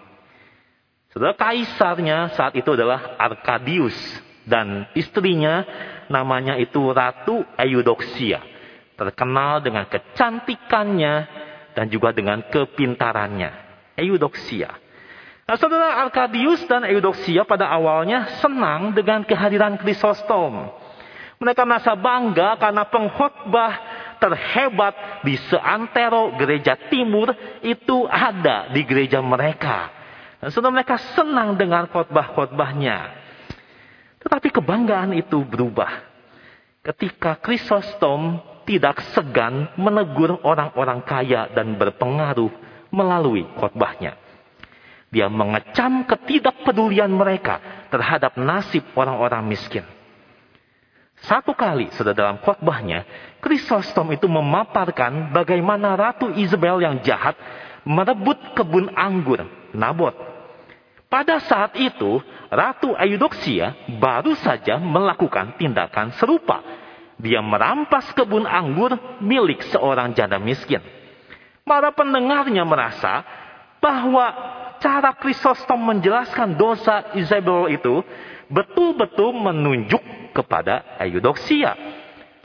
Saudara, 1.12 1.36
kaisarnya 1.36 2.32
saat 2.32 2.56
itu 2.56 2.72
adalah 2.72 3.16
Arkadius. 3.20 3.96
Dan 4.48 4.88
istrinya 4.96 5.62
namanya 6.08 6.56
itu 6.56 6.80
Ratu 6.88 7.44
Eudoxia 7.60 8.40
terkenal 8.98 9.62
dengan 9.62 9.86
kecantikannya 9.86 11.14
dan 11.78 11.86
juga 11.86 12.10
dengan 12.10 12.42
kepintarannya. 12.50 13.70
Eudoxia. 13.94 14.74
Nah, 15.46 15.56
saudara 15.56 16.02
Arkadius 16.02 16.66
dan 16.66 16.84
Eudoxia 16.84 17.46
pada 17.46 17.70
awalnya 17.70 18.42
senang 18.42 18.92
dengan 18.92 19.22
kehadiran 19.22 19.78
Krisostom. 19.78 20.74
Mereka 21.38 21.62
merasa 21.62 21.94
bangga 21.94 22.58
karena 22.58 22.82
pengkhotbah 22.90 23.72
terhebat 24.18 25.22
di 25.22 25.38
seantero 25.46 26.34
gereja 26.34 26.74
timur 26.90 27.30
itu 27.62 28.10
ada 28.10 28.74
di 28.74 28.82
gereja 28.82 29.22
mereka. 29.22 29.94
Dan 30.42 30.50
saudara 30.50 30.82
mereka 30.82 30.98
senang 31.14 31.54
dengan 31.54 31.86
khotbah-khotbahnya. 31.86 33.17
Tetapi 34.28 34.52
kebanggaan 34.52 35.16
itu 35.16 35.40
berubah. 35.40 36.04
Ketika 36.84 37.40
Krisostom 37.40 38.44
tidak 38.68 39.00
segan 39.16 39.72
menegur 39.80 40.36
orang-orang 40.44 41.00
kaya 41.00 41.48
dan 41.56 41.80
berpengaruh 41.80 42.52
melalui 42.92 43.48
khotbahnya. 43.56 44.20
Dia 45.08 45.32
mengecam 45.32 46.04
ketidakpedulian 46.04 47.08
mereka 47.08 47.88
terhadap 47.88 48.36
nasib 48.36 48.84
orang-orang 48.92 49.48
miskin. 49.48 49.88
Satu 51.24 51.56
kali, 51.56 51.88
sudah 51.96 52.12
dalam 52.12 52.36
khotbahnya, 52.44 53.08
Chrysostom 53.40 54.12
itu 54.12 54.28
memaparkan 54.28 55.32
bagaimana 55.32 55.96
Ratu 55.96 56.36
Isabel 56.36 56.84
yang 56.84 57.00
jahat 57.00 57.34
merebut 57.88 58.36
kebun 58.52 58.92
anggur 58.92 59.48
Nabot. 59.72 60.12
Pada 61.08 61.40
saat 61.40 61.72
itu, 61.80 62.20
Ratu 62.52 62.92
Eudoxia 62.92 63.72
baru 63.96 64.36
saja 64.36 64.76
melakukan 64.76 65.56
tindakan 65.56 66.12
serupa 66.20 66.60
dia 67.18 67.42
merampas 67.42 68.14
kebun 68.14 68.46
anggur 68.46 68.94
milik 69.18 69.58
seorang 69.74 70.14
janda 70.14 70.38
miskin. 70.38 70.78
Para 71.66 71.90
pendengarnya 71.90 72.62
merasa 72.62 73.26
bahwa 73.82 74.30
cara 74.78 75.12
Krisostom 75.18 75.82
menjelaskan 75.82 76.54
dosa 76.54 77.12
Isabel 77.18 77.74
itu 77.74 78.00
betul-betul 78.48 79.34
menunjuk 79.34 80.00
kepada 80.32 80.86
Eudoxia. 81.02 81.74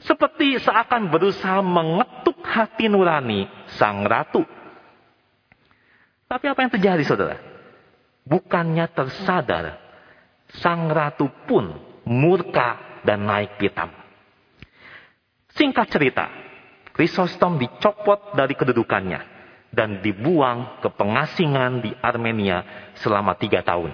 Seperti 0.03 0.59
seakan 0.59 1.07
berusaha 1.07 1.63
mengetuk 1.63 2.43
hati 2.43 2.91
nurani 2.91 3.47
sang 3.79 4.03
ratu. 4.03 4.43
Tapi 6.27 6.45
apa 6.49 6.59
yang 6.59 6.73
terjadi 6.73 7.03
saudara? 7.07 7.52
Bukannya 8.23 8.87
tersadar, 8.95 9.79
sang 10.63 10.87
ratu 10.87 11.27
pun 11.43 11.75
murka 12.07 13.01
dan 13.03 13.27
naik 13.27 13.59
pitam. 13.59 13.91
Singkat 15.53 15.87
cerita, 15.91 16.25
Chrysostom 16.95 17.59
dicopot 17.59 18.33
dari 18.33 18.55
kedudukannya 18.55 19.21
dan 19.73 20.05
dibuang 20.05 20.79
ke 20.79 20.89
pengasingan 20.93 21.81
di 21.81 21.91
Armenia 21.99 22.89
selama 23.01 23.33
tiga 23.35 23.65
tahun. 23.65 23.91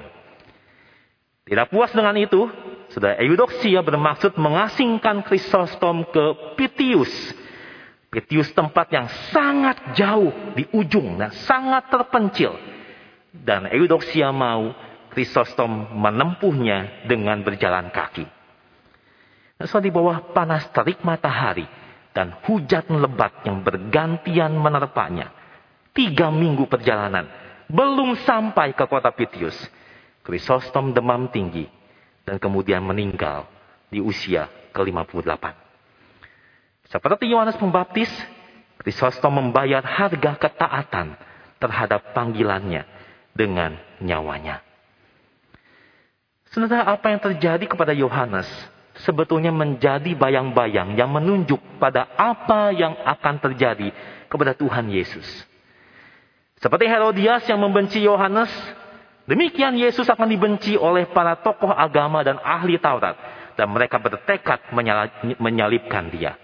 Tidak 1.49 1.67
puas 1.73 1.89
dengan 1.95 2.13
itu, 2.19 2.45
sudah 2.93 3.17
Eudoxia 3.17 3.81
bermaksud 3.81 4.37
mengasingkan 4.37 5.25
Chrysostom 5.25 6.05
ke 6.13 6.25
Pitius. 6.59 7.09
Pitius 8.13 8.53
tempat 8.53 8.89
yang 8.93 9.07
sangat 9.33 9.97
jauh 9.97 10.29
di 10.53 10.65
ujung 10.75 11.17
dan 11.17 11.33
sangat 11.33 11.89
terpencil. 11.89 12.53
Dan 13.29 13.69
Eudoxia 13.69 14.33
mau 14.33 14.73
Chrysostom 15.09 15.97
menempuhnya 15.97 17.05
dengan 17.09 17.41
berjalan 17.41 17.89
kaki. 17.89 18.25
Saat 19.59 19.83
di 19.83 19.91
bawah 19.91 20.31
panas 20.31 20.69
terik 20.71 21.03
matahari 21.03 21.67
dan 22.15 22.31
hujan 22.47 22.87
lebat 23.01 23.43
yang 23.43 23.59
bergantian 23.65 24.55
menerpanya. 24.55 25.33
Tiga 25.91 26.31
minggu 26.31 26.69
perjalanan. 26.69 27.27
Belum 27.69 28.17
sampai 28.23 28.73
ke 28.73 28.85
kota 28.87 29.11
Pitius. 29.11 29.57
Krisostom 30.23 30.93
demam 30.95 31.27
tinggi. 31.29 31.67
Dan 32.23 32.37
kemudian 32.37 32.85
meninggal 32.85 33.49
di 33.89 33.97
usia 33.97 34.45
ke-58. 34.71 35.45
Seperti 36.89 37.25
Yohanes 37.33 37.57
Pembaptis, 37.57 38.09
Krisostom 38.79 39.41
membayar 39.41 39.81
harga 39.81 40.37
ketaatan 40.37 41.17
terhadap 41.57 42.13
panggilannya 42.13 42.98
dengan 43.33 43.77
nyawanya. 44.01 44.61
Sebenarnya 46.49 46.85
apa 46.89 47.13
yang 47.13 47.21
terjadi 47.21 47.65
kepada 47.69 47.93
Yohanes 47.93 48.49
sebetulnya 49.05 49.53
menjadi 49.53 50.11
bayang-bayang 50.17 50.97
yang 50.97 51.07
menunjuk 51.13 51.61
pada 51.77 52.09
apa 52.17 52.73
yang 52.73 52.97
akan 53.05 53.35
terjadi 53.39 53.93
kepada 54.27 54.57
Tuhan 54.57 54.89
Yesus. 54.89 55.25
Seperti 56.59 56.91
Herodias 56.91 57.47
yang 57.47 57.61
membenci 57.63 58.03
Yohanes, 58.03 58.51
demikian 59.29 59.79
Yesus 59.79 60.09
akan 60.09 60.27
dibenci 60.27 60.75
oleh 60.75 61.07
para 61.07 61.39
tokoh 61.39 61.71
agama 61.71 62.19
dan 62.25 62.35
ahli 62.43 62.75
Taurat 62.75 63.15
dan 63.55 63.71
mereka 63.71 63.95
bertekad 63.99 64.71
menyalibkan 65.39 66.11
dia. 66.11 66.35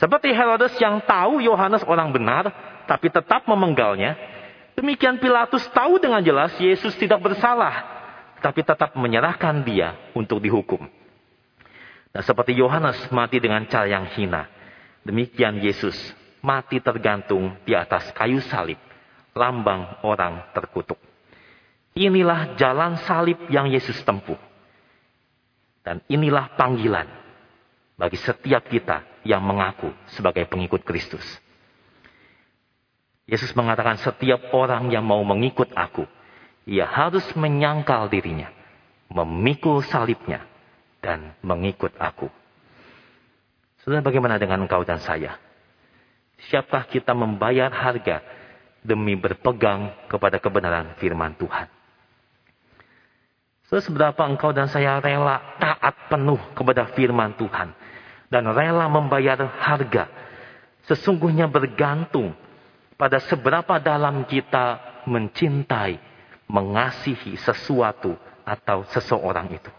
Seperti 0.00 0.32
Herodes 0.32 0.74
yang 0.80 1.04
tahu 1.04 1.44
Yohanes 1.44 1.84
orang 1.84 2.10
benar, 2.10 2.48
tapi 2.88 3.12
tetap 3.12 3.44
memenggalnya. 3.44 4.16
Demikian 4.80 5.20
Pilatus 5.20 5.68
tahu 5.76 6.00
dengan 6.00 6.24
jelas 6.24 6.56
Yesus 6.56 6.96
tidak 6.96 7.20
bersalah, 7.20 7.84
tapi 8.40 8.64
tetap 8.64 8.96
menyerahkan 8.96 9.60
dia 9.60 9.92
untuk 10.16 10.40
dihukum. 10.40 10.88
Dan 12.08 12.22
seperti 12.24 12.56
Yohanes 12.56 12.96
mati 13.12 13.36
dengan 13.36 13.68
cara 13.68 13.84
yang 13.84 14.08
hina, 14.16 14.48
demikian 15.04 15.60
Yesus 15.60 15.92
mati 16.40 16.80
tergantung 16.80 17.60
di 17.68 17.76
atas 17.76 18.08
kayu 18.16 18.40
salib, 18.40 18.80
lambang 19.36 20.00
orang 20.00 20.48
terkutuk. 20.56 20.96
Inilah 21.92 22.56
jalan 22.56 22.96
salib 23.04 23.36
yang 23.52 23.68
Yesus 23.68 24.00
tempuh. 24.00 24.40
Dan 25.84 26.00
inilah 26.08 26.56
panggilan 26.56 27.04
bagi 28.00 28.16
setiap 28.16 28.64
kita 28.64 29.04
yang 29.28 29.44
mengaku 29.44 29.92
sebagai 30.16 30.48
pengikut 30.48 30.80
Kristus. 30.88 31.24
Yesus 33.30 33.54
mengatakan 33.54 33.94
setiap 34.02 34.50
orang 34.50 34.90
yang 34.90 35.06
mau 35.06 35.22
mengikut 35.22 35.70
aku, 35.78 36.02
ia 36.66 36.82
harus 36.82 37.22
menyangkal 37.38 38.10
dirinya, 38.10 38.50
memikul 39.06 39.86
salibnya, 39.86 40.42
dan 40.98 41.38
mengikut 41.46 41.94
aku. 41.94 42.26
Saudara 43.86 44.02
bagaimana 44.02 44.34
dengan 44.34 44.66
engkau 44.66 44.82
dan 44.82 44.98
saya? 44.98 45.38
Siapkah 46.50 46.90
kita 46.90 47.14
membayar 47.14 47.70
harga 47.70 48.18
demi 48.82 49.14
berpegang 49.14 49.94
kepada 50.10 50.42
kebenaran 50.42 50.98
firman 50.98 51.38
Tuhan? 51.38 51.70
Seberapa 53.70 54.26
engkau 54.26 54.50
dan 54.50 54.66
saya 54.66 54.98
rela 54.98 55.54
taat 55.62 56.10
penuh 56.10 56.42
kepada 56.58 56.90
firman 56.98 57.38
Tuhan 57.38 57.70
dan 58.26 58.42
rela 58.50 58.90
membayar 58.90 59.38
harga 59.38 60.10
sesungguhnya 60.90 61.46
bergantung 61.46 62.34
pada 63.00 63.16
seberapa 63.24 63.80
dalam 63.80 64.28
kita 64.28 64.76
mencintai, 65.08 65.96
mengasihi 66.44 67.32
sesuatu 67.40 68.12
atau 68.44 68.84
seseorang 68.92 69.48
itu. 69.56 69.72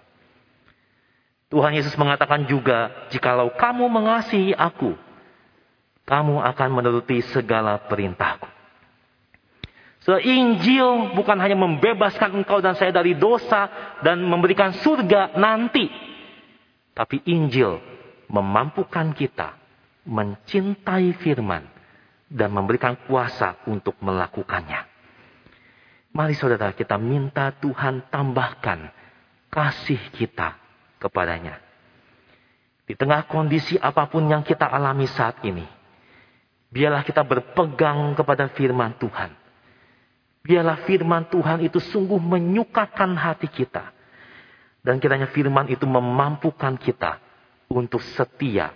Tuhan 1.53 1.77
Yesus 1.77 1.93
mengatakan 2.01 2.49
juga, 2.49 2.89
"Jikalau 3.13 3.53
kamu 3.53 3.85
mengasihi 3.85 4.57
Aku, 4.57 4.97
kamu 6.09 6.41
akan 6.41 6.69
menuruti 6.73 7.21
segala 7.29 7.77
perintahku." 7.85 8.49
So, 10.01 10.17
Injil 10.17 11.13
bukan 11.13 11.37
hanya 11.37 11.53
membebaskan 11.53 12.41
engkau 12.41 12.57
dan 12.57 12.73
saya 12.73 12.89
dari 12.89 13.13
dosa 13.13 13.69
dan 14.01 14.17
memberikan 14.25 14.73
surga 14.81 15.37
nanti. 15.37 15.85
Tapi 16.97 17.21
Injil 17.29 17.77
memampukan 18.25 19.13
kita 19.13 19.53
mencintai 20.09 21.13
firman 21.21 21.80
dan 22.31 22.55
memberikan 22.55 22.95
kuasa 23.03 23.59
untuk 23.67 23.99
melakukannya. 23.99 24.87
Mari 26.15 26.35
saudara 26.35 26.71
kita 26.71 26.95
minta 26.95 27.51
Tuhan 27.59 28.07
tambahkan 28.07 28.87
kasih 29.51 29.99
kita 30.15 30.55
kepadanya. 30.99 31.59
Di 32.87 32.95
tengah 32.95 33.27
kondisi 33.27 33.79
apa 33.79 34.07
pun 34.07 34.27
yang 34.27 34.43
kita 34.43 34.67
alami 34.67 35.07
saat 35.07 35.39
ini, 35.43 35.63
biarlah 36.71 37.03
kita 37.03 37.23
berpegang 37.23 38.15
kepada 38.15 38.51
firman 38.51 38.95
Tuhan. 38.99 39.31
Biarlah 40.41 40.83
firman 40.87 41.29
Tuhan 41.31 41.63
itu 41.63 41.79
sungguh 41.79 42.17
menyukakan 42.17 43.15
hati 43.15 43.47
kita. 43.47 43.93
Dan 44.81 44.97
kiranya 44.97 45.29
firman 45.29 45.69
itu 45.69 45.85
memampukan 45.85 46.73
kita 46.75 47.21
untuk 47.69 48.01
setia, 48.01 48.73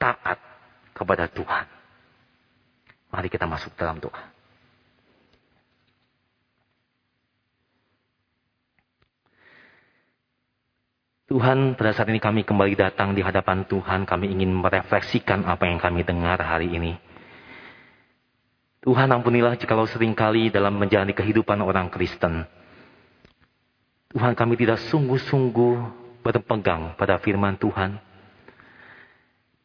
taat 0.00 0.40
kepada 0.96 1.28
Tuhan. 1.28 1.81
Mari 3.12 3.28
kita 3.28 3.44
masuk 3.44 3.76
dalam 3.76 4.00
doa. 4.00 4.32
Tuhan, 11.32 11.76
pada 11.80 11.96
saat 11.96 12.12
ini 12.12 12.20
kami 12.20 12.44
kembali 12.44 12.76
datang 12.76 13.16
di 13.16 13.24
hadapan 13.24 13.64
Tuhan. 13.64 14.04
Kami 14.04 14.32
ingin 14.32 14.52
merefleksikan 14.52 15.48
apa 15.48 15.64
yang 15.64 15.80
kami 15.80 16.04
dengar 16.04 16.40
hari 16.40 16.72
ini. 16.72 16.92
Tuhan 18.84 19.08
ampunilah 19.08 19.56
jikalau 19.56 19.88
sering 19.88 20.12
kali 20.12 20.52
dalam 20.52 20.76
menjalani 20.76 21.16
kehidupan 21.16 21.62
orang 21.64 21.88
Kristen. 21.88 22.44
Tuhan 24.12 24.36
kami 24.36 24.60
tidak 24.60 24.82
sungguh-sungguh 24.92 25.74
berpegang 26.20 27.00
pada 27.00 27.16
firman 27.16 27.56
Tuhan. 27.56 28.11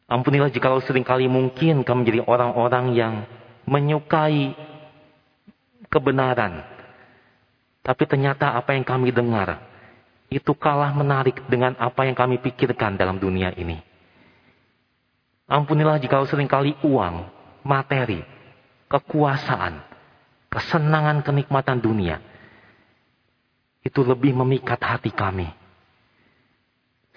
Ampunilah 0.08 0.48
jikalau 0.48 0.80
sering 0.80 1.04
kali 1.04 1.28
mungkin 1.28 1.84
kami 1.84 1.98
menjadi 2.00 2.24
orang-orang 2.24 2.96
yang 2.96 3.14
menyukai 3.68 4.56
kebenaran. 5.92 6.64
Tapi 7.84 8.02
ternyata 8.08 8.56
apa 8.56 8.72
yang 8.72 8.88
kami 8.88 9.12
dengar 9.12 9.60
itu 10.32 10.52
kalah 10.56 10.96
menarik 10.96 11.44
dengan 11.52 11.76
apa 11.76 12.08
yang 12.08 12.16
kami 12.16 12.40
pikirkan 12.40 12.96
dalam 12.96 13.20
dunia 13.20 13.52
ini. 13.52 13.80
Ampunilah 15.48 16.00
jikalau 16.00 16.24
sering 16.28 16.48
kali 16.48 16.72
uang, 16.84 17.28
materi, 17.64 18.24
kekuasaan, 18.88 19.80
kesenangan, 20.48 21.20
kenikmatan 21.20 21.80
dunia 21.80 22.20
itu 23.84 24.00
lebih 24.04 24.36
memikat 24.36 24.80
hati 24.80 25.12
kami 25.12 25.48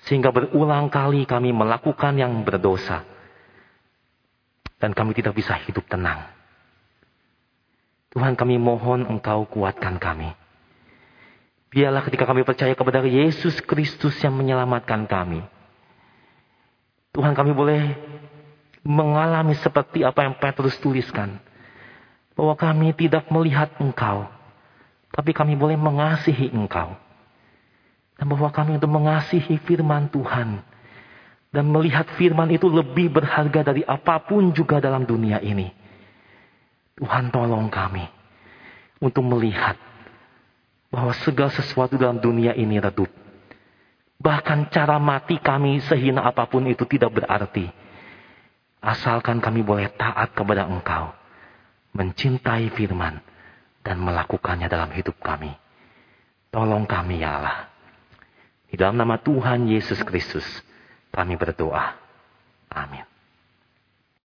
sehingga 0.09 0.33
berulang 0.33 0.89
kali 0.89 1.29
kami 1.29 1.53
melakukan 1.53 2.17
yang 2.17 2.41
berdosa. 2.41 3.05
Dan 4.81 4.97
kami 4.97 5.13
tidak 5.13 5.37
bisa 5.37 5.53
hidup 5.61 5.85
tenang. 5.85 6.25
Tuhan 8.11 8.33
kami 8.33 8.57
mohon 8.57 9.05
engkau 9.05 9.45
kuatkan 9.45 10.01
kami. 10.01 10.33
Biarlah 11.71 12.03
ketika 12.03 12.25
kami 12.27 12.41
percaya 12.43 12.73
kepada 12.73 13.05
Yesus 13.05 13.61
Kristus 13.63 14.17
yang 14.19 14.35
menyelamatkan 14.35 15.05
kami. 15.05 15.45
Tuhan 17.13 17.31
kami 17.37 17.55
boleh 17.55 17.95
mengalami 18.83 19.55
seperti 19.61 20.01
apa 20.01 20.25
yang 20.25 20.35
Petrus 20.41 20.75
tuliskan. 20.81 21.39
Bahwa 22.35 22.57
kami 22.57 22.91
tidak 22.97 23.29
melihat 23.29 23.69
engkau. 23.77 24.27
Tapi 25.13 25.31
kami 25.31 25.53
boleh 25.55 25.77
mengasihi 25.77 26.49
engkau. 26.51 26.97
Dan 28.21 28.29
bahwa 28.29 28.53
kami 28.53 28.77
untuk 28.77 28.93
mengasihi 28.93 29.57
firman 29.65 30.05
Tuhan. 30.13 30.61
Dan 31.49 31.73
melihat 31.73 32.05
firman 32.21 32.53
itu 32.53 32.69
lebih 32.69 33.09
berharga 33.09 33.73
dari 33.73 33.81
apa 33.81 34.21
pun 34.21 34.53
juga 34.53 34.77
dalam 34.77 35.09
dunia 35.09 35.41
ini. 35.41 35.73
Tuhan 37.01 37.33
tolong 37.33 37.65
kami. 37.73 38.05
Untuk 39.01 39.25
melihat 39.25 39.73
bahwa 40.93 41.17
segala 41.25 41.49
sesuatu 41.49 41.97
dalam 41.97 42.21
dunia 42.21 42.53
ini 42.53 42.77
redup. 42.77 43.09
Bahkan 44.21 44.69
cara 44.69 45.01
mati 45.01 45.41
kami 45.41 45.81
sehina 45.81 46.21
apa 46.21 46.45
pun 46.45 46.69
itu 46.69 46.85
tidak 46.85 47.25
berarti. 47.25 47.73
Asalkan 48.85 49.41
kami 49.41 49.65
boleh 49.65 49.89
taat 49.97 50.37
kepada 50.37 50.69
engkau. 50.69 51.09
Mencintai 51.97 52.69
firman. 52.69 53.17
Dan 53.81 53.97
melakukannya 53.97 54.69
dalam 54.69 54.93
hidup 54.93 55.17
kami. 55.25 55.57
Tolong 56.53 56.85
kami 56.85 57.25
ya 57.25 57.41
Allah. 57.41 57.70
Di 58.71 58.79
dalam 58.79 58.95
nama 58.95 59.19
Tuhan 59.19 59.67
Yesus 59.67 59.99
Kristus, 60.07 60.47
kami 61.11 61.35
berdoa. 61.35 61.99
Amin. 62.71 63.10